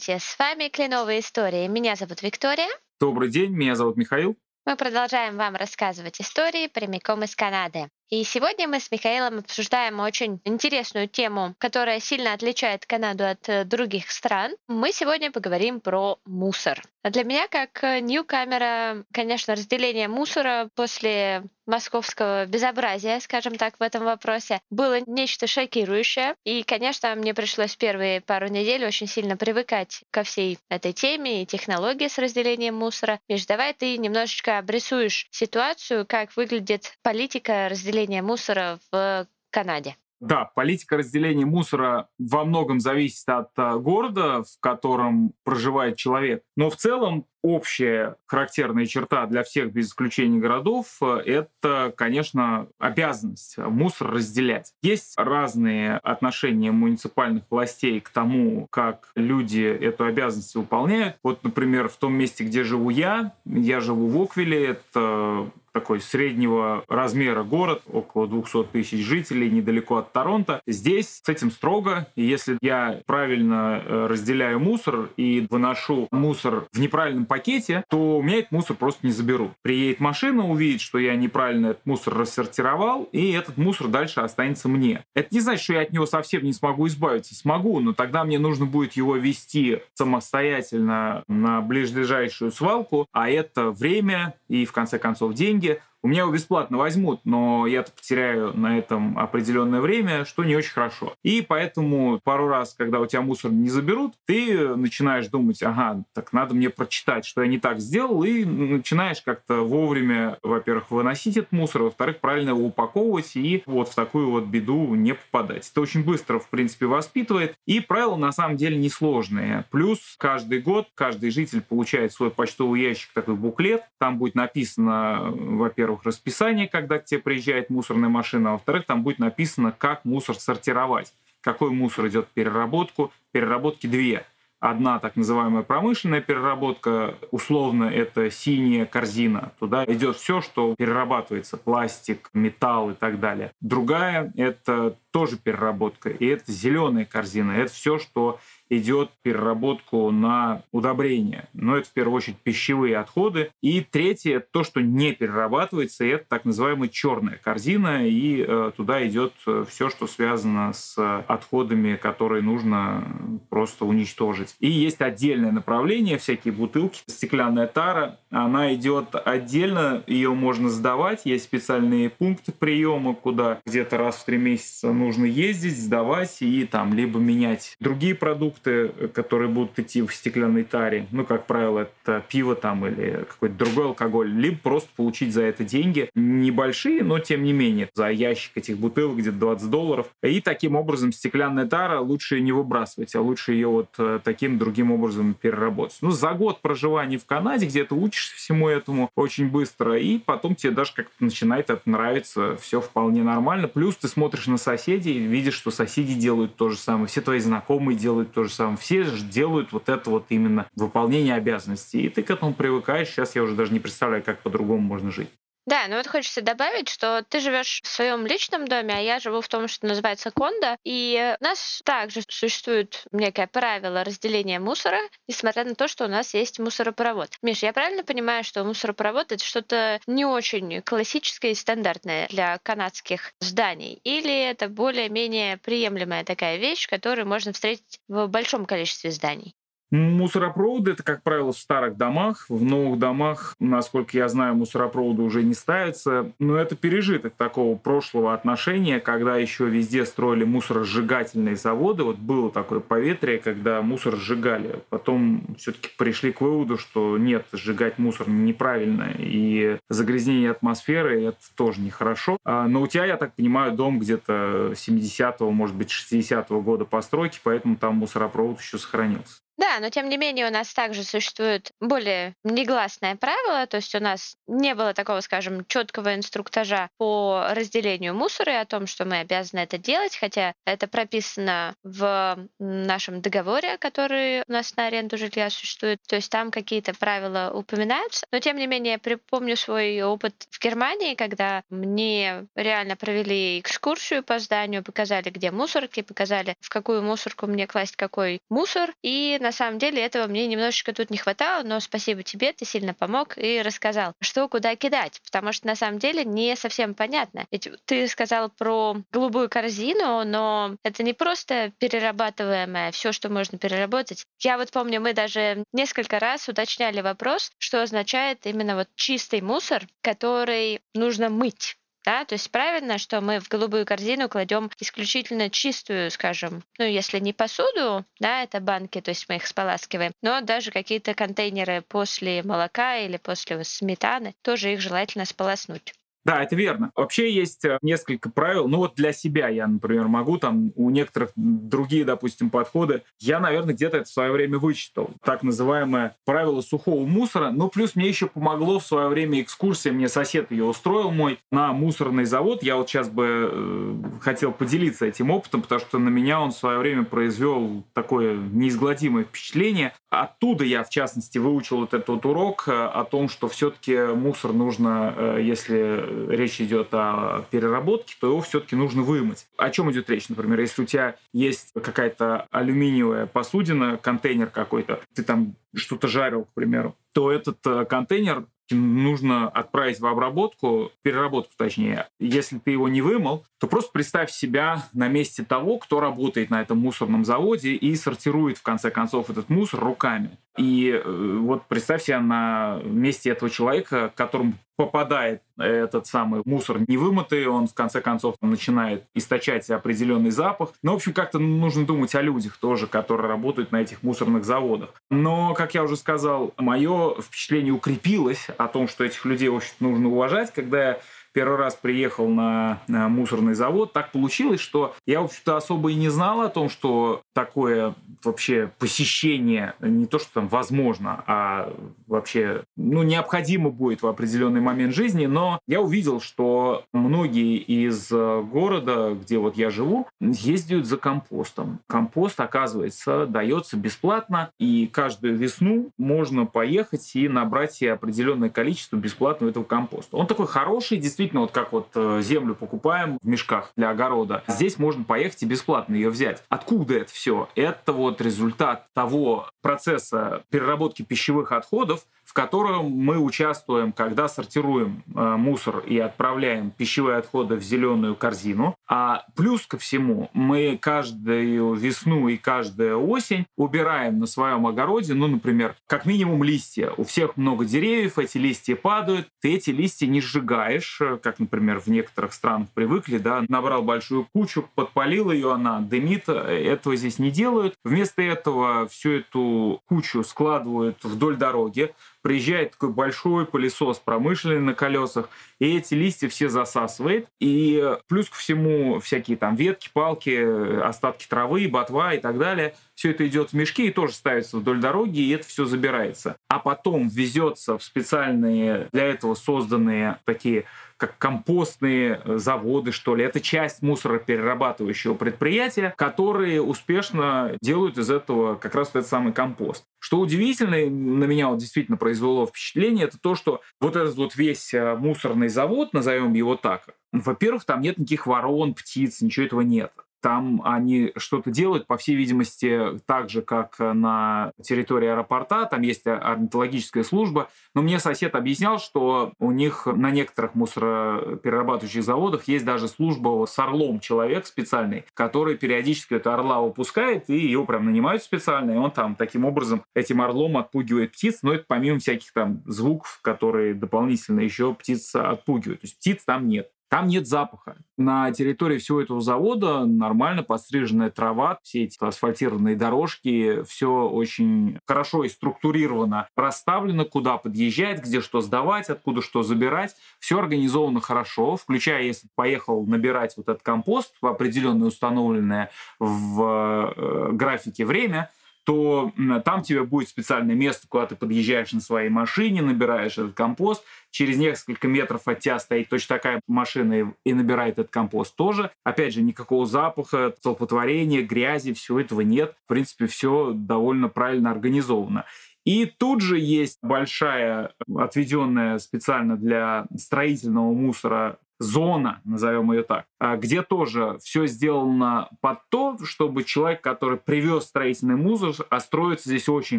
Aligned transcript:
Здравствуйте, 0.00 0.24
с 0.24 0.38
вами 0.38 0.68
Кленовые 0.68 1.20
истории. 1.20 1.66
Меня 1.66 1.94
зовут 1.94 2.22
Виктория. 2.22 2.68
Добрый 2.98 3.28
день, 3.28 3.50
меня 3.50 3.74
зовут 3.74 3.98
Михаил. 3.98 4.34
Мы 4.64 4.76
продолжаем 4.76 5.36
вам 5.36 5.56
рассказывать 5.56 6.22
истории 6.22 6.68
прямиком 6.68 7.22
из 7.22 7.36
Канады. 7.36 7.90
И 8.10 8.24
сегодня 8.24 8.66
мы 8.66 8.80
с 8.80 8.90
Михаилом 8.90 9.38
обсуждаем 9.38 10.00
очень 10.00 10.40
интересную 10.44 11.06
тему, 11.06 11.54
которая 11.58 12.00
сильно 12.00 12.32
отличает 12.32 12.84
Канаду 12.84 13.24
от 13.24 13.48
э, 13.48 13.62
других 13.64 14.10
стран. 14.10 14.56
Мы 14.66 14.90
сегодня 14.90 15.30
поговорим 15.30 15.80
про 15.80 16.18
мусор. 16.24 16.82
А 17.04 17.10
для 17.10 17.22
меня, 17.22 17.46
как 17.46 17.84
э, 17.84 18.00
ньюкамера, 18.00 19.04
конечно, 19.12 19.54
разделение 19.54 20.08
мусора 20.08 20.70
после 20.74 21.44
московского 21.66 22.46
безобразия, 22.46 23.20
скажем 23.20 23.54
так, 23.54 23.78
в 23.78 23.82
этом 23.82 24.02
вопросе, 24.02 24.60
было 24.70 24.98
нечто 25.06 25.46
шокирующее. 25.46 26.34
И, 26.44 26.64
конечно, 26.64 27.14
мне 27.14 27.32
пришлось 27.32 27.76
первые 27.76 28.20
пару 28.20 28.48
недель 28.48 28.84
очень 28.84 29.06
сильно 29.06 29.36
привыкать 29.36 30.02
ко 30.10 30.24
всей 30.24 30.58
этой 30.68 30.92
теме 30.92 31.42
и 31.42 31.46
технологии 31.46 32.08
с 32.08 32.18
разделением 32.18 32.74
мусора. 32.74 33.20
Миш, 33.28 33.46
давай 33.46 33.72
ты 33.72 33.96
немножечко 33.98 34.58
обрисуешь 34.58 35.28
ситуацию, 35.30 36.04
как 36.06 36.36
выглядит 36.36 36.94
политика 37.02 37.68
разделения 37.68 37.99
разделения 38.00 38.22
мусора 38.22 38.78
в 38.90 39.26
Канаде? 39.50 39.96
Да, 40.20 40.44
политика 40.54 40.98
разделения 40.98 41.46
мусора 41.46 42.08
во 42.18 42.44
многом 42.44 42.78
зависит 42.78 43.26
от 43.26 43.50
а, 43.56 43.78
города, 43.78 44.42
в 44.42 44.60
котором 44.60 45.32
проживает 45.44 45.96
человек. 45.96 46.42
Но 46.56 46.68
в 46.68 46.76
целом 46.76 47.24
общая 47.42 48.16
характерная 48.26 48.84
черта 48.84 49.24
для 49.24 49.42
всех 49.42 49.72
без 49.72 49.88
исключения 49.88 50.38
городов— 50.38 50.98
это, 51.00 51.94
конечно, 51.96 52.68
обязанность 52.78 53.56
мусор 53.56 54.10
разделять. 54.10 54.74
Есть 54.82 55.14
разные 55.16 55.96
отношения 55.96 56.70
муниципальных 56.70 57.44
властей 57.48 57.98
к 58.00 58.10
тому, 58.10 58.66
как 58.70 59.12
люди 59.16 59.62
эту 59.62 60.04
обязанность 60.04 60.54
выполняют. 60.54 61.16
Вот, 61.22 61.42
например, 61.44 61.88
в 61.88 61.96
том 61.96 62.12
месте, 62.12 62.44
где 62.44 62.62
живу 62.62 62.90
я, 62.90 63.32
я 63.46 63.80
живу 63.80 64.06
в 64.08 64.20
Оквиле, 64.20 64.66
это 64.66 65.50
такой 65.72 66.00
среднего 66.00 66.84
размера 66.88 67.42
город, 67.42 67.82
около 67.92 68.26
200 68.26 68.64
тысяч 68.72 69.04
жителей, 69.04 69.50
недалеко 69.50 69.96
от 69.96 70.12
Торонто. 70.12 70.60
Здесь 70.66 71.20
с 71.22 71.28
этим 71.28 71.50
строго. 71.50 72.06
И 72.16 72.22
если 72.22 72.58
я 72.60 73.00
правильно 73.06 73.82
э, 73.84 74.06
разделяю 74.06 74.60
мусор 74.60 75.10
и 75.16 75.46
выношу 75.50 76.08
мусор 76.10 76.66
в 76.72 76.80
неправильном 76.80 77.26
пакете, 77.26 77.84
то 77.88 78.18
у 78.18 78.22
меня 78.22 78.38
этот 78.38 78.52
мусор 78.52 78.76
просто 78.76 79.06
не 79.06 79.12
заберут. 79.12 79.52
Приедет 79.62 80.00
машина, 80.00 80.48
увидит, 80.48 80.80
что 80.80 80.98
я 80.98 81.14
неправильно 81.16 81.68
этот 81.68 81.86
мусор 81.86 82.14
рассортировал, 82.14 83.04
и 83.12 83.32
этот 83.32 83.56
мусор 83.56 83.88
дальше 83.88 84.20
останется 84.20 84.68
мне. 84.68 85.04
Это 85.14 85.28
не 85.32 85.40
значит, 85.40 85.64
что 85.64 85.74
я 85.74 85.80
от 85.82 85.92
него 85.92 86.06
совсем 86.06 86.44
не 86.44 86.52
смогу 86.52 86.86
избавиться. 86.86 87.34
Смогу, 87.34 87.80
но 87.80 87.92
тогда 87.92 88.24
мне 88.24 88.38
нужно 88.38 88.66
будет 88.66 88.94
его 88.94 89.16
вести 89.16 89.80
самостоятельно 89.94 91.22
на 91.28 91.60
ближайшую 91.60 92.50
свалку, 92.50 93.06
а 93.12 93.30
это 93.30 93.70
время 93.70 94.34
и, 94.48 94.64
в 94.64 94.72
конце 94.72 94.98
концов, 94.98 95.34
деньги, 95.34 95.69
у 96.02 96.08
меня 96.08 96.22
его 96.22 96.32
бесплатно 96.32 96.78
возьмут, 96.78 97.20
но 97.24 97.66
я-то 97.66 97.92
потеряю 97.92 98.56
на 98.56 98.78
этом 98.78 99.18
определенное 99.18 99.80
время, 99.80 100.24
что 100.24 100.44
не 100.44 100.56
очень 100.56 100.72
хорошо. 100.72 101.14
И 101.22 101.42
поэтому 101.42 102.20
пару 102.24 102.48
раз, 102.48 102.74
когда 102.74 103.00
у 103.00 103.06
тебя 103.06 103.22
мусор 103.22 103.50
не 103.50 103.68
заберут, 103.68 104.14
ты 104.26 104.76
начинаешь 104.76 105.28
думать, 105.28 105.62
ага, 105.62 106.02
так 106.14 106.32
надо 106.32 106.54
мне 106.54 106.70
прочитать, 106.70 107.24
что 107.24 107.42
я 107.42 107.48
не 107.48 107.58
так 107.58 107.80
сделал, 107.80 108.22
и 108.24 108.44
начинаешь 108.44 109.20
как-то 109.20 109.62
вовремя, 109.62 110.38
во-первых, 110.42 110.90
выносить 110.90 111.36
этот 111.36 111.52
мусор, 111.52 111.82
во-вторых, 111.82 112.20
правильно 112.20 112.50
его 112.50 112.64
упаковывать 112.66 113.36
и 113.36 113.62
вот 113.66 113.88
в 113.88 113.94
такую 113.94 114.30
вот 114.30 114.44
беду 114.44 114.94
не 114.94 115.14
попадать. 115.14 115.68
Это 115.70 115.80
очень 115.80 116.04
быстро, 116.04 116.38
в 116.38 116.48
принципе, 116.48 116.86
воспитывает. 116.86 117.54
И 117.66 117.80
правила 117.80 118.16
на 118.16 118.32
самом 118.32 118.56
деле 118.56 118.76
несложные. 118.76 119.64
Плюс 119.70 120.16
каждый 120.18 120.60
год 120.60 120.88
каждый 120.94 121.30
житель 121.30 121.60
получает 121.60 122.12
свой 122.12 122.30
почтовый 122.30 122.80
ящик, 122.80 123.10
такой 123.12 123.34
буклет. 123.34 123.82
Там 123.98 124.18
будет 124.18 124.34
написано, 124.34 125.30
во-первых, 125.30 125.89
во-первых, 125.90 126.04
расписание, 126.04 126.68
когда 126.68 126.98
к 126.98 127.04
тебе 127.04 127.20
приезжает 127.20 127.70
мусорная 127.70 128.08
машина, 128.08 128.50
а 128.50 128.52
во-вторых, 128.52 128.86
там 128.86 129.02
будет 129.02 129.18
написано, 129.18 129.72
как 129.76 130.04
мусор 130.04 130.36
сортировать. 130.36 131.12
Какой 131.40 131.70
мусор 131.70 132.08
идет 132.08 132.26
в 132.26 132.30
переработку. 132.30 133.12
Переработки 133.32 133.86
две. 133.86 134.24
Одна 134.60 134.98
так 134.98 135.16
называемая 135.16 135.62
промышленная 135.62 136.20
переработка, 136.20 137.14
условно 137.30 137.84
это 137.84 138.30
синяя 138.30 138.84
корзина. 138.84 139.52
Туда 139.58 139.84
идет 139.86 140.16
все, 140.16 140.42
что 140.42 140.74
перерабатывается, 140.76 141.56
пластик, 141.56 142.28
металл 142.34 142.90
и 142.90 142.94
так 142.94 143.20
далее. 143.20 143.52
Другая 143.62 144.30
это 144.36 144.96
тоже 145.12 145.38
переработка, 145.38 146.10
и 146.10 146.26
это 146.26 146.52
зеленая 146.52 147.06
корзина. 147.06 147.52
Это 147.52 147.72
все, 147.72 147.98
что 147.98 148.38
идет 148.70 149.10
переработку 149.22 150.10
на 150.10 150.62
удобрения. 150.72 151.48
Но 151.52 151.76
это 151.76 151.88
в 151.88 151.92
первую 151.92 152.16
очередь 152.16 152.38
пищевые 152.38 152.96
отходы. 152.96 153.50
И 153.60 153.80
третье, 153.82 154.40
то, 154.40 154.64
что 154.64 154.80
не 154.80 155.12
перерабатывается, 155.12 156.04
это 156.04 156.24
так 156.28 156.44
называемая 156.44 156.88
черная 156.88 157.38
корзина, 157.42 158.06
и 158.08 158.44
э, 158.46 158.70
туда 158.76 159.06
идет 159.06 159.32
э, 159.46 159.64
все, 159.68 159.90
что 159.90 160.06
связано 160.06 160.72
с 160.72 160.96
отходами, 161.26 161.96
которые 161.96 162.42
нужно 162.42 163.04
просто 163.48 163.84
уничтожить. 163.84 164.54
И 164.60 164.70
есть 164.70 165.00
отдельное 165.00 165.52
направление, 165.52 166.18
всякие 166.18 166.52
бутылки, 166.52 167.00
стеклянная 167.06 167.66
тара, 167.66 168.18
она 168.30 168.72
идет 168.74 169.14
отдельно, 169.14 170.04
ее 170.06 170.34
можно 170.34 170.68
сдавать, 170.70 171.22
есть 171.24 171.44
специальные 171.44 172.10
пункты 172.10 172.52
приема, 172.52 173.14
куда 173.14 173.60
где-то 173.66 173.98
раз 173.98 174.16
в 174.16 174.24
три 174.24 174.38
месяца 174.38 174.92
нужно 174.92 175.24
ездить, 175.24 175.76
сдавать 175.76 176.38
и 176.40 176.64
там 176.64 176.94
либо 176.94 177.18
менять 177.18 177.76
другие 177.80 178.14
продукты, 178.14 178.59
продукты, 178.60 179.08
которые 179.08 179.48
будут 179.48 179.78
идти 179.78 180.02
в 180.02 180.12
стеклянной 180.12 180.64
таре, 180.64 181.06
ну, 181.10 181.24
как 181.24 181.46
правило, 181.46 181.88
это 182.04 182.24
пиво 182.28 182.54
там 182.54 182.86
или 182.86 183.24
какой-то 183.28 183.54
другой 183.54 183.86
алкоголь, 183.86 184.30
либо 184.30 184.58
просто 184.58 184.88
получить 184.96 185.32
за 185.32 185.42
это 185.42 185.64
деньги 185.64 186.10
небольшие, 186.14 187.02
но 187.02 187.18
тем 187.18 187.42
не 187.42 187.52
менее, 187.52 187.88
за 187.94 188.08
ящик 188.08 188.56
этих 188.56 188.78
бутылок 188.78 189.18
где-то 189.18 189.36
20 189.36 189.70
долларов. 189.70 190.06
И 190.22 190.40
таким 190.40 190.76
образом 190.76 191.12
стеклянная 191.12 191.66
тара 191.66 192.00
лучше 192.00 192.40
не 192.40 192.52
выбрасывать, 192.52 193.14
а 193.14 193.20
лучше 193.20 193.52
ее 193.52 193.68
вот 193.68 193.88
э, 193.98 194.20
таким 194.22 194.58
другим 194.58 194.92
образом 194.92 195.34
переработать. 195.34 195.98
Ну, 196.00 196.10
за 196.10 196.32
год 196.32 196.60
проживания 196.60 197.18
в 197.18 197.26
Канаде, 197.26 197.66
где 197.66 197.84
ты 197.84 197.94
учишься 197.94 198.36
всему 198.36 198.68
этому 198.68 199.10
очень 199.14 199.48
быстро, 199.48 199.98
и 199.98 200.18
потом 200.18 200.54
тебе 200.54 200.72
даже 200.72 200.92
как-то 200.94 201.24
начинает 201.24 201.70
это 201.70 201.82
нравиться, 201.84 202.56
все 202.56 202.80
вполне 202.80 203.22
нормально. 203.22 203.68
Плюс 203.68 203.96
ты 203.96 204.08
смотришь 204.08 204.46
на 204.46 204.56
соседей, 204.56 205.18
видишь, 205.18 205.54
что 205.54 205.70
соседи 205.70 206.14
делают 206.14 206.56
то 206.56 206.70
же 206.70 206.76
самое, 206.76 207.06
все 207.06 207.20
твои 207.20 207.38
знакомые 207.38 207.96
делают 207.96 208.32
то 208.32 208.44
же 208.44 208.49
же 208.50 208.56
самое. 208.56 208.76
Все 208.76 209.04
же 209.04 209.24
делают 209.24 209.72
вот 209.72 209.88
это 209.88 210.10
вот 210.10 210.26
именно 210.28 210.66
выполнение 210.76 211.34
обязанностей. 211.34 212.02
И 212.02 212.08
ты 212.08 212.22
к 212.22 212.30
этому 212.30 212.52
привыкаешь. 212.52 213.08
Сейчас 213.08 213.34
я 213.34 213.42
уже 213.42 213.54
даже 213.54 213.72
не 213.72 213.80
представляю, 213.80 214.22
как 214.22 214.40
по-другому 214.42 214.82
можно 214.82 215.10
жить. 215.10 215.30
Да, 215.70 215.86
ну 215.86 215.98
вот 215.98 216.08
хочется 216.08 216.42
добавить, 216.42 216.88
что 216.88 217.24
ты 217.28 217.38
живешь 217.38 217.80
в 217.84 217.86
своем 217.86 218.26
личном 218.26 218.66
доме, 218.66 218.92
а 218.92 218.98
я 218.98 219.20
живу 219.20 219.40
в 219.40 219.46
том, 219.46 219.68
что 219.68 219.86
называется 219.86 220.32
кондо, 220.32 220.76
и 220.82 221.36
у 221.40 221.44
нас 221.44 221.80
также 221.84 222.22
существует 222.28 223.04
некое 223.12 223.46
правило 223.46 224.02
разделения 224.02 224.58
мусора, 224.58 224.98
несмотря 225.28 225.62
на 225.64 225.76
то, 225.76 225.86
что 225.86 226.06
у 226.06 226.08
нас 226.08 226.34
есть 226.34 226.58
мусоропровод. 226.58 227.30
Миш, 227.42 227.62
я 227.62 227.72
правильно 227.72 228.02
понимаю, 228.02 228.42
что 228.42 228.64
мусоропровод 228.64 229.30
это 229.30 229.44
что-то 229.44 230.00
не 230.08 230.24
очень 230.24 230.82
классическое 230.82 231.52
и 231.52 231.54
стандартное 231.54 232.26
для 232.26 232.58
канадских 232.58 233.32
зданий, 233.38 234.00
или 234.02 234.50
это 234.50 234.68
более-менее 234.68 235.56
приемлемая 235.58 236.24
такая 236.24 236.56
вещь, 236.56 236.88
которую 236.88 237.28
можно 237.28 237.52
встретить 237.52 238.00
в 238.08 238.26
большом 238.26 238.66
количестве 238.66 239.12
зданий? 239.12 239.54
Мусоропроводы— 239.90 240.90
это, 240.92 241.02
как 241.02 241.22
правило, 241.22 241.52
в 241.52 241.58
старых 241.58 241.96
домах. 241.96 242.46
В 242.48 242.62
новых 242.62 242.98
домах, 242.98 243.56
насколько 243.58 244.16
я 244.16 244.28
знаю, 244.28 244.54
мусоропроводы 244.54 245.22
уже 245.22 245.42
не 245.42 245.54
ставятся. 245.54 246.32
Но 246.38 246.56
это 246.56 246.76
пережиток 246.76 247.34
такого 247.34 247.76
прошлого 247.76 248.32
отношения, 248.32 249.00
когда 249.00 249.36
еще 249.36 249.66
везде 249.66 250.06
строили 250.06 250.44
мусоросжигательные 250.44 251.56
заводы. 251.56 252.04
Вот 252.04 252.18
было 252.18 252.50
такое 252.50 252.78
поветрие, 252.78 253.38
когда 253.38 253.82
мусор 253.82 254.16
сжигали. 254.16 254.80
Потом 254.90 255.56
все-таки 255.58 255.90
пришли 255.98 256.32
к 256.32 256.40
выводу, 256.40 256.78
что 256.78 257.18
нет, 257.18 257.46
сжигать 257.52 257.98
мусор 257.98 258.28
неправильно. 258.28 259.10
И 259.18 259.78
загрязнение 259.88 260.52
атмосферы— 260.52 261.24
это 261.24 261.38
тоже 261.56 261.80
нехорошо. 261.80 262.38
А, 262.44 262.68
но 262.68 262.82
у 262.82 262.86
тебя, 262.86 263.06
я 263.06 263.16
так 263.16 263.34
понимаю, 263.34 263.72
дом 263.72 263.98
где-то 263.98 264.72
70-го, 264.74 265.50
может 265.50 265.74
быть, 265.74 265.90
60-го 265.90 266.60
года 266.60 266.84
постройки, 266.84 267.40
поэтому 267.42 267.74
там 267.76 267.96
мусоропровод 267.96 268.60
еще 268.60 268.78
сохранился. 268.78 269.40
Да, 269.60 269.78
но 269.78 269.90
тем 269.90 270.08
не 270.08 270.16
менее 270.16 270.48
у 270.48 270.50
нас 270.50 270.72
также 270.72 271.04
существует 271.04 271.70
более 271.80 272.34
негласное 272.44 273.14
правило, 273.14 273.66
то 273.66 273.76
есть 273.76 273.94
у 273.94 274.00
нас 274.00 274.36
не 274.46 274.74
было 274.74 274.94
такого, 274.94 275.20
скажем, 275.20 275.66
четкого 275.66 276.14
инструктажа 276.14 276.88
по 276.96 277.44
разделению 277.50 278.14
мусора 278.14 278.54
и 278.54 278.56
о 278.56 278.64
том, 278.64 278.86
что 278.86 279.04
мы 279.04 279.18
обязаны 279.18 279.60
это 279.60 279.76
делать, 279.76 280.16
хотя 280.16 280.54
это 280.64 280.88
прописано 280.88 281.74
в 281.82 282.38
нашем 282.58 283.20
договоре, 283.20 283.76
который 283.76 284.40
у 284.48 284.50
нас 284.52 284.74
на 284.76 284.86
аренду 284.86 285.18
жилья 285.18 285.50
существует, 285.50 285.98
то 286.08 286.16
есть 286.16 286.30
там 286.30 286.50
какие-то 286.50 286.94
правила 286.94 287.50
упоминаются, 287.52 288.24
но 288.32 288.38
тем 288.38 288.56
не 288.56 288.66
менее 288.66 288.94
я 288.94 288.98
припомню 288.98 289.58
свой 289.58 290.00
опыт 290.00 290.46
в 290.50 290.58
Германии, 290.58 291.14
когда 291.14 291.64
мне 291.68 292.46
реально 292.54 292.96
провели 292.96 293.60
экскурсию 293.60 294.22
по 294.22 294.38
зданию, 294.38 294.82
показали, 294.82 295.28
где 295.28 295.50
мусорки, 295.50 296.00
показали, 296.00 296.54
в 296.60 296.70
какую 296.70 297.02
мусорку 297.02 297.46
мне 297.46 297.66
класть 297.66 297.96
какой 297.96 298.40
мусор, 298.48 298.94
и 299.02 299.36
на 299.38 299.49
на 299.50 299.52
самом 299.52 299.80
деле 299.80 300.00
этого 300.00 300.28
мне 300.28 300.46
немножечко 300.46 300.92
тут 300.92 301.10
не 301.10 301.18
хватало, 301.18 301.64
но 301.64 301.80
спасибо 301.80 302.22
тебе, 302.22 302.52
ты 302.52 302.64
сильно 302.64 302.94
помог 302.94 303.36
и 303.36 303.62
рассказал, 303.62 304.14
что 304.20 304.48
куда 304.48 304.76
кидать, 304.76 305.20
потому 305.24 305.52
что 305.52 305.66
на 305.66 305.74
самом 305.74 305.98
деле 305.98 306.24
не 306.24 306.54
совсем 306.54 306.94
понятно. 306.94 307.46
Ведь 307.50 307.68
ты 307.84 308.06
сказал 308.06 308.50
про 308.50 308.98
голубую 309.10 309.48
корзину, 309.48 310.22
но 310.24 310.76
это 310.84 311.02
не 311.02 311.14
просто 311.14 311.72
перерабатываемое, 311.78 312.92
все, 312.92 313.10
что 313.10 313.28
можно 313.28 313.58
переработать. 313.58 314.24
Я 314.38 314.56
вот 314.56 314.70
помню, 314.70 315.00
мы 315.00 315.14
даже 315.14 315.64
несколько 315.72 316.20
раз 316.20 316.48
уточняли 316.48 317.00
вопрос, 317.00 317.50
что 317.58 317.82
означает 317.82 318.46
именно 318.46 318.76
вот 318.76 318.88
чистый 318.94 319.40
мусор, 319.40 319.84
который 320.00 320.80
нужно 320.94 321.28
мыть. 321.28 321.76
Да, 322.04 322.24
то 322.26 322.34
есть 322.34 322.50
правильно, 322.50 322.98
что 322.98 323.20
мы 323.22 323.40
в 323.40 323.48
голубую 323.48 323.86
корзину 323.86 324.28
кладем 324.28 324.70
исключительно 324.80 325.48
чистую, 325.50 326.10
скажем, 326.10 326.62
ну, 326.78 326.84
если 326.84 327.18
не 327.20 327.32
посуду, 327.32 328.04
да, 328.18 328.42
это 328.42 328.60
банки, 328.60 329.00
то 329.00 329.10
есть 329.10 329.28
мы 329.28 329.36
их 329.36 329.46
споласкиваем, 329.46 330.12
но 330.22 330.40
даже 330.42 330.70
какие-то 330.72 331.14
контейнеры 331.14 331.80
после 331.82 332.42
молока 332.42 332.96
или 332.98 333.16
после 333.16 333.64
сметаны, 333.64 334.34
тоже 334.42 334.72
их 334.74 334.80
желательно 334.80 335.24
сполоснуть. 335.24 335.94
Да, 336.24 336.42
это 336.42 336.54
верно. 336.54 336.90
Вообще 336.94 337.32
есть 337.32 337.64
э, 337.64 337.78
несколько 337.80 338.30
правил. 338.30 338.68
Ну 338.68 338.78
вот 338.78 338.94
для 338.94 339.12
себя 339.12 339.48
я, 339.48 339.66
например, 339.66 340.06
могу, 340.08 340.36
там 340.36 340.72
у 340.76 340.90
некоторых 340.90 341.30
другие, 341.34 342.04
допустим, 342.04 342.50
подходы. 342.50 343.02
Я, 343.18 343.40
наверное, 343.40 343.74
где-то 343.74 343.98
это 343.98 344.06
в 344.06 344.12
свое 344.12 344.30
время 344.30 344.58
вычитал. 344.58 345.10
Так 345.24 345.42
называемое 345.42 346.16
правило 346.26 346.60
сухого 346.60 347.06
мусора. 347.06 347.50
Ну, 347.50 347.68
плюс 347.68 347.96
мне 347.96 348.08
еще 348.08 348.26
помогло 348.26 348.78
в 348.78 348.86
свое 348.86 349.08
время 349.08 349.40
экскурсия. 349.40 349.92
Мне 349.92 350.08
сосед 350.08 350.50
ее 350.50 350.64
устроил 350.64 351.10
мой 351.10 351.38
на 351.50 351.72
мусорный 351.72 352.26
завод. 352.26 352.62
Я 352.62 352.76
вот 352.76 352.90
сейчас 352.90 353.08
бы 353.08 353.50
э, 353.50 353.94
хотел 354.20 354.52
поделиться 354.52 355.06
этим 355.06 355.30
опытом, 355.30 355.62
потому 355.62 355.80
что 355.80 355.98
на 355.98 356.10
меня 356.10 356.40
он 356.40 356.50
в 356.50 356.56
свое 356.56 356.78
время 356.78 357.04
произвел 357.04 357.82
такое 357.94 358.36
неизгладимое 358.36 359.24
впечатление. 359.24 359.94
Оттуда 360.10 360.64
я, 360.64 360.82
в 360.82 360.90
частности, 360.90 361.38
выучил 361.38 361.78
вот 361.78 361.94
этот 361.94 362.08
вот 362.08 362.26
урок 362.26 362.64
э, 362.66 362.72
о 362.72 363.04
том, 363.04 363.28
что 363.28 363.48
все-таки 363.48 363.96
мусор 363.96 364.52
нужно, 364.52 365.14
э, 365.16 365.38
если 365.40 366.34
речь 366.34 366.60
идет 366.60 366.88
о 366.92 367.44
переработке, 367.52 368.16
то 368.20 368.26
его 368.26 368.40
все-таки 368.40 368.74
нужно 368.74 369.02
вымыть. 369.02 369.46
О 369.56 369.70
чем 369.70 369.90
идет 369.92 370.10
речь? 370.10 370.28
Например, 370.28 370.58
если 370.58 370.82
у 370.82 370.84
тебя 370.84 371.14
есть 371.32 371.72
какая-то 371.72 372.48
алюминиевая 372.50 373.26
посудина, 373.26 373.98
контейнер 373.98 374.48
какой-то, 374.48 375.00
ты 375.14 375.22
там 375.22 375.54
что-то 375.76 376.08
жарил, 376.08 376.44
к 376.44 376.54
примеру, 376.54 376.96
то 377.12 377.30
этот 377.30 377.64
э, 377.64 377.84
контейнер 377.84 378.46
нужно 378.70 379.48
отправить 379.48 380.00
в 380.00 380.06
обработку, 380.06 380.90
переработку 381.02 381.52
точнее. 381.56 382.08
Если 382.18 382.58
ты 382.58 382.72
его 382.72 382.88
не 382.88 383.02
вымыл, 383.02 383.44
то 383.58 383.66
просто 383.66 383.90
представь 383.92 384.30
себя 384.30 384.86
на 384.92 385.08
месте 385.08 385.44
того, 385.44 385.78
кто 385.78 386.00
работает 386.00 386.50
на 386.50 386.60
этом 386.60 386.78
мусорном 386.78 387.24
заводе 387.24 387.72
и 387.72 387.94
сортирует 387.96 388.58
в 388.58 388.62
конце 388.62 388.90
концов 388.90 389.30
этот 389.30 389.48
мусор 389.48 389.80
руками. 389.80 390.38
И 390.58 390.90
э, 390.90 391.38
вот 391.40 391.66
представь 391.66 392.02
себя 392.02 392.20
на 392.20 392.80
месте 392.84 393.30
этого 393.30 393.50
человека, 393.50 394.12
которому 394.14 394.54
попадает 394.76 395.42
этот 395.58 396.06
самый 396.06 396.40
мусор 396.46 396.78
невымытый, 396.88 397.46
он 397.46 397.66
в 397.66 397.74
конце 397.74 398.00
концов 398.00 398.36
начинает 398.40 399.04
источать 399.14 399.68
определенный 399.68 400.30
запах. 400.30 400.72
Ну, 400.82 400.92
в 400.92 400.94
общем, 400.96 401.12
как-то 401.12 401.38
нужно 401.38 401.84
думать 401.84 402.14
о 402.14 402.22
людях 402.22 402.56
тоже, 402.56 402.86
которые 402.86 403.28
работают 403.28 403.72
на 403.72 403.82
этих 403.82 404.02
мусорных 404.02 404.46
заводах. 404.46 404.94
Но, 405.10 405.52
как 405.52 405.74
я 405.74 405.84
уже 405.84 405.96
сказал, 405.96 406.54
мое 406.56 407.14
впечатление 407.20 407.74
укрепилось 407.74 408.46
о 408.56 408.68
том, 408.68 408.88
что 408.88 409.04
этих 409.04 409.26
людей, 409.26 409.50
в 409.50 409.56
общем 409.56 409.74
нужно 409.80 410.08
уважать, 410.08 410.50
когда 410.50 410.82
я 410.82 411.00
первый 411.32 411.58
раз 411.58 411.74
приехал 411.74 412.28
на, 412.28 412.80
на 412.88 413.08
мусорный 413.08 413.54
завод, 413.54 413.92
так 413.92 414.12
получилось, 414.12 414.60
что 414.60 414.94
я, 415.06 415.20
в 415.20 415.26
общем-то, 415.26 415.56
особо 415.56 415.90
и 415.90 415.94
не 415.94 416.08
знал 416.08 416.40
о 416.40 416.48
том, 416.48 416.68
что 416.68 417.22
такое 417.34 417.94
вообще 418.24 418.70
посещение 418.78 419.74
не 419.80 420.06
то, 420.06 420.18
что 420.18 420.34
там 420.34 420.48
возможно, 420.48 421.22
а 421.26 421.72
вообще, 422.06 422.64
ну, 422.76 423.02
необходимо 423.02 423.70
будет 423.70 424.02
в 424.02 424.06
определенный 424.06 424.60
момент 424.60 424.94
жизни, 424.94 425.26
но 425.26 425.58
я 425.66 425.80
увидел, 425.80 426.20
что 426.20 426.84
многие 426.92 427.56
из 427.56 428.10
э, 428.10 428.42
города, 428.42 429.14
где 429.14 429.38
вот 429.38 429.56
я 429.56 429.70
живу, 429.70 430.06
ездят 430.20 430.86
за 430.86 430.96
компостом. 430.96 431.80
Компост, 431.86 432.40
оказывается, 432.40 433.26
дается 433.26 433.76
бесплатно, 433.76 434.50
и 434.58 434.86
каждую 434.86 435.36
весну 435.36 435.90
можно 435.98 436.46
поехать 436.46 437.10
и 437.14 437.28
набрать 437.28 437.74
себе 437.74 437.92
определенное 437.92 438.50
количество 438.50 438.96
бесплатного 438.96 439.50
этого 439.50 439.64
компоста. 439.64 440.16
Он 440.16 440.26
такой 440.26 440.46
хороший, 440.46 440.98
действительно 440.98 441.19
действительно, 441.20 441.42
вот 441.42 441.52
как 441.52 441.72
вот 441.72 441.88
э, 441.94 442.22
землю 442.22 442.54
покупаем 442.54 443.18
в 443.22 443.28
мешках 443.28 443.72
для 443.76 443.90
огорода, 443.90 444.42
здесь 444.48 444.78
можно 444.78 445.04
поехать 445.04 445.42
и 445.42 445.46
бесплатно 445.46 445.94
ее 445.94 446.08
взять. 446.08 446.42
Откуда 446.48 446.94
это 446.94 447.12
все? 447.12 447.48
Это 447.54 447.92
вот 447.92 448.22
результат 448.22 448.86
того 448.94 449.50
процесса 449.60 450.44
переработки 450.50 451.02
пищевых 451.02 451.52
отходов, 451.52 452.06
в 452.30 452.32
котором 452.32 452.92
мы 452.92 453.18
участвуем, 453.18 453.90
когда 453.90 454.28
сортируем 454.28 455.02
э, 455.12 455.34
мусор 455.36 455.80
и 455.80 455.98
отправляем 455.98 456.70
пищевые 456.70 457.16
отходы 457.16 457.56
в 457.56 457.62
зеленую 457.64 458.14
корзину. 458.14 458.76
А 458.88 459.24
плюс 459.34 459.66
ко 459.66 459.78
всему, 459.78 460.30
мы 460.32 460.78
каждую 460.80 461.74
весну 461.74 462.28
и 462.28 462.36
каждую 462.36 463.04
осень 463.08 463.46
убираем 463.56 464.20
на 464.20 464.26
своем 464.26 464.64
огороде, 464.68 465.12
ну, 465.12 465.26
например, 465.26 465.74
как 465.88 466.06
минимум 466.06 466.44
листья. 466.44 466.92
У 466.96 467.02
всех 467.02 467.36
много 467.36 467.64
деревьев, 467.64 468.16
эти 468.16 468.38
листья 468.38 468.76
падают, 468.76 469.26
ты 469.40 469.56
эти 469.56 469.70
листья 469.70 470.06
не 470.06 470.20
сжигаешь, 470.20 471.02
как, 471.24 471.40
например, 471.40 471.80
в 471.80 471.88
некоторых 471.88 472.32
странах 472.32 472.68
привыкли, 472.72 473.18
да, 473.18 473.42
набрал 473.48 473.82
большую 473.82 474.28
кучу, 474.32 474.68
подпалил 474.76 475.32
ее, 475.32 475.52
она 475.52 475.80
дымит, 475.80 476.28
этого 476.28 476.94
здесь 476.94 477.18
не 477.18 477.32
делают. 477.32 477.74
Вместо 477.84 478.22
этого 478.22 478.86
всю 478.86 479.14
эту 479.14 479.80
кучу 479.86 480.22
складывают 480.22 481.02
вдоль 481.02 481.36
дороги, 481.36 481.92
приезжает 482.22 482.72
такой 482.72 482.90
большой 482.90 483.46
пылесос 483.46 483.98
промышленный 483.98 484.60
на 484.60 484.74
колесах, 484.74 485.28
и 485.58 485.76
эти 485.76 485.94
листья 485.94 486.28
все 486.28 486.48
засасывает. 486.48 487.28
И 487.38 487.96
плюс 488.08 488.28
ко 488.28 488.36
всему 488.36 489.00
всякие 489.00 489.36
там 489.36 489.54
ветки, 489.54 489.90
палки, 489.92 490.80
остатки 490.82 491.26
травы, 491.28 491.68
ботва 491.68 492.14
и 492.14 492.18
так 492.18 492.38
далее. 492.38 492.74
Все 492.94 493.10
это 493.10 493.26
идет 493.26 493.50
в 493.50 493.52
мешки 493.54 493.86
и 493.86 493.92
тоже 493.92 494.12
ставится 494.12 494.58
вдоль 494.58 494.78
дороги, 494.78 495.20
и 495.20 495.30
это 495.30 495.46
все 495.46 495.64
забирается. 495.64 496.36
А 496.48 496.58
потом 496.58 497.08
везется 497.08 497.78
в 497.78 497.82
специальные 497.82 498.88
для 498.92 499.06
этого 499.06 499.34
созданные 499.34 500.18
такие 500.24 500.64
как 501.00 501.16
компостные 501.16 502.20
заводы, 502.26 502.92
что 502.92 503.16
ли. 503.16 503.24
Это 503.24 503.40
часть 503.40 503.80
мусороперерабатывающего 503.80 505.14
предприятия, 505.14 505.94
которые 505.96 506.60
успешно 506.60 507.56
делают 507.62 507.96
из 507.96 508.10
этого 508.10 508.56
как 508.56 508.74
раз 508.74 508.90
этот 508.90 509.06
самый 509.06 509.32
компост. 509.32 509.84
Что 510.00 510.18
удивительно, 510.18 510.78
на 510.90 511.24
меня 511.24 511.48
вот 511.50 511.58
действительно 511.58 511.98
произвело 511.98 512.46
впечатление, 512.46 513.04
это 513.04 513.18
то, 513.20 513.34
что 513.34 513.60
вот 513.80 513.96
этот 513.96 514.16
вот 514.16 514.34
весь 514.34 514.72
э, 514.72 514.96
мусорный 514.96 515.48
завод, 515.48 515.92
назовем 515.92 516.32
его 516.32 516.56
так, 516.56 516.86
во-первых, 517.12 517.64
там 517.66 517.82
нет 517.82 517.98
никаких 517.98 518.26
ворон, 518.26 518.74
птиц, 518.74 519.20
ничего 519.20 519.46
этого 519.46 519.60
нет. 519.60 519.92
Там 520.20 520.62
они 520.64 521.12
что-то 521.16 521.50
делают, 521.50 521.86
по 521.86 521.96
всей 521.96 522.14
видимости, 522.14 522.98
так 523.06 523.30
же, 523.30 523.42
как 523.42 523.78
на 523.78 524.52
территории 524.62 525.08
аэропорта. 525.08 525.66
Там 525.66 525.82
есть 525.82 526.06
орнитологическая 526.06 527.02
служба. 527.04 527.48
Но 527.74 527.82
мне 527.82 527.98
сосед 527.98 528.34
объяснял, 528.34 528.78
что 528.78 529.32
у 529.38 529.50
них 529.50 529.86
на 529.86 530.10
некоторых 530.10 530.54
мусороперерабатывающих 530.54 532.02
заводах 532.02 532.48
есть 532.48 532.64
даже 532.64 532.88
служба 532.88 533.46
с 533.46 533.58
орлом 533.58 534.00
человек 534.00 534.46
специальный, 534.46 535.04
который 535.14 535.56
периодически 535.56 536.14
это 536.14 536.34
орла 536.34 536.60
выпускает, 536.60 537.30
и 537.30 537.38
его 537.38 537.64
прям 537.64 537.86
нанимают 537.86 538.22
специально, 538.22 538.72
и 538.72 538.76
он 538.76 538.90
там 538.90 539.14
таким 539.14 539.44
образом 539.44 539.84
этим 539.94 540.20
орлом 540.20 540.56
отпугивает 540.56 541.12
птиц. 541.12 541.40
Но 541.42 541.54
это 541.54 541.64
помимо 541.66 541.98
всяких 541.98 542.32
там 542.32 542.62
звуков, 542.66 543.20
которые 543.22 543.74
дополнительно 543.74 544.40
еще 544.40 544.74
птиц 544.74 545.14
отпугивают. 545.14 545.80
То 545.80 545.86
есть 545.86 545.98
птиц 545.98 546.24
там 546.24 546.48
нет. 546.48 546.70
Там 546.90 547.06
нет 547.06 547.28
запаха. 547.28 547.76
На 547.96 548.32
территории 548.32 548.78
всего 548.78 549.00
этого 549.00 549.20
завода 549.20 549.84
нормально 549.84 550.42
подстриженная 550.42 551.08
трава, 551.08 551.60
все 551.62 551.84
эти 551.84 551.96
асфальтированные 552.00 552.74
дорожки, 552.74 553.62
все 553.62 554.08
очень 554.08 554.76
хорошо 554.88 555.22
и 555.22 555.28
структурировано 555.28 556.28
расставлено, 556.34 557.04
куда 557.04 557.38
подъезжать, 557.38 558.02
где 558.02 558.20
что 558.20 558.40
сдавать, 558.40 558.88
откуда 558.88 559.22
что 559.22 559.44
забирать. 559.44 559.94
Все 560.18 560.40
организовано 560.40 561.00
хорошо, 561.00 561.56
включая, 561.56 562.02
если 562.02 562.26
поехал 562.34 562.84
набирать 562.84 563.36
вот 563.36 563.48
этот 563.48 563.62
компост 563.62 564.16
в 564.20 564.26
определенное 564.26 564.88
установленное 564.88 565.70
в 566.00 567.30
графике 567.32 567.86
время– 567.86 568.30
то 568.70 569.12
там 569.44 569.62
тебе 569.62 569.82
будет 569.82 570.08
специальное 570.08 570.54
место, 570.54 570.86
куда 570.88 571.06
ты 571.06 571.16
подъезжаешь 571.16 571.72
на 571.72 571.80
своей 571.80 572.08
машине, 572.08 572.62
набираешь 572.62 573.18
этот 573.18 573.34
компост, 573.34 573.82
через 574.12 574.36
несколько 574.36 574.86
метров 574.86 575.26
от 575.26 575.40
тебя 575.40 575.58
стоит 575.58 575.88
точно 575.88 576.18
такая 576.18 576.40
машина 576.46 577.12
и 577.24 577.32
набирает 577.34 577.80
этот 577.80 577.90
компост 577.90 578.36
тоже. 578.36 578.70
Опять 578.84 579.14
же, 579.14 579.22
никакого 579.22 579.66
запаха, 579.66 580.32
столпотворения, 580.38 581.22
грязи, 581.22 581.72
всего 581.72 581.98
этого 581.98 582.20
нет. 582.20 582.54
В 582.64 582.68
принципе, 582.68 583.06
все 583.06 583.50
довольно 583.52 584.08
правильно 584.08 584.52
организовано. 584.52 585.24
И 585.64 585.86
тут 585.86 586.20
же 586.20 586.38
есть 586.38 586.78
большая, 586.82 587.74
отведенная 587.94 588.78
специально 588.78 589.36
для 589.36 589.86
строительного 589.96 590.72
мусора 590.72 591.38
зона, 591.60 592.22
назовем 592.24 592.72
ее 592.72 592.82
так, 592.82 593.04
а, 593.18 593.36
где 593.36 593.62
тоже 593.62 594.18
все 594.22 594.46
сделано 594.46 595.28
под 595.42 595.58
то, 595.68 595.98
чтобы 596.02 596.42
человек, 596.42 596.80
который 596.80 597.18
привез 597.18 597.64
строительный 597.64 598.16
мусор, 598.16 598.54
а 598.70 598.80
строится 598.80 599.28
здесь 599.28 599.48
очень 599.48 599.78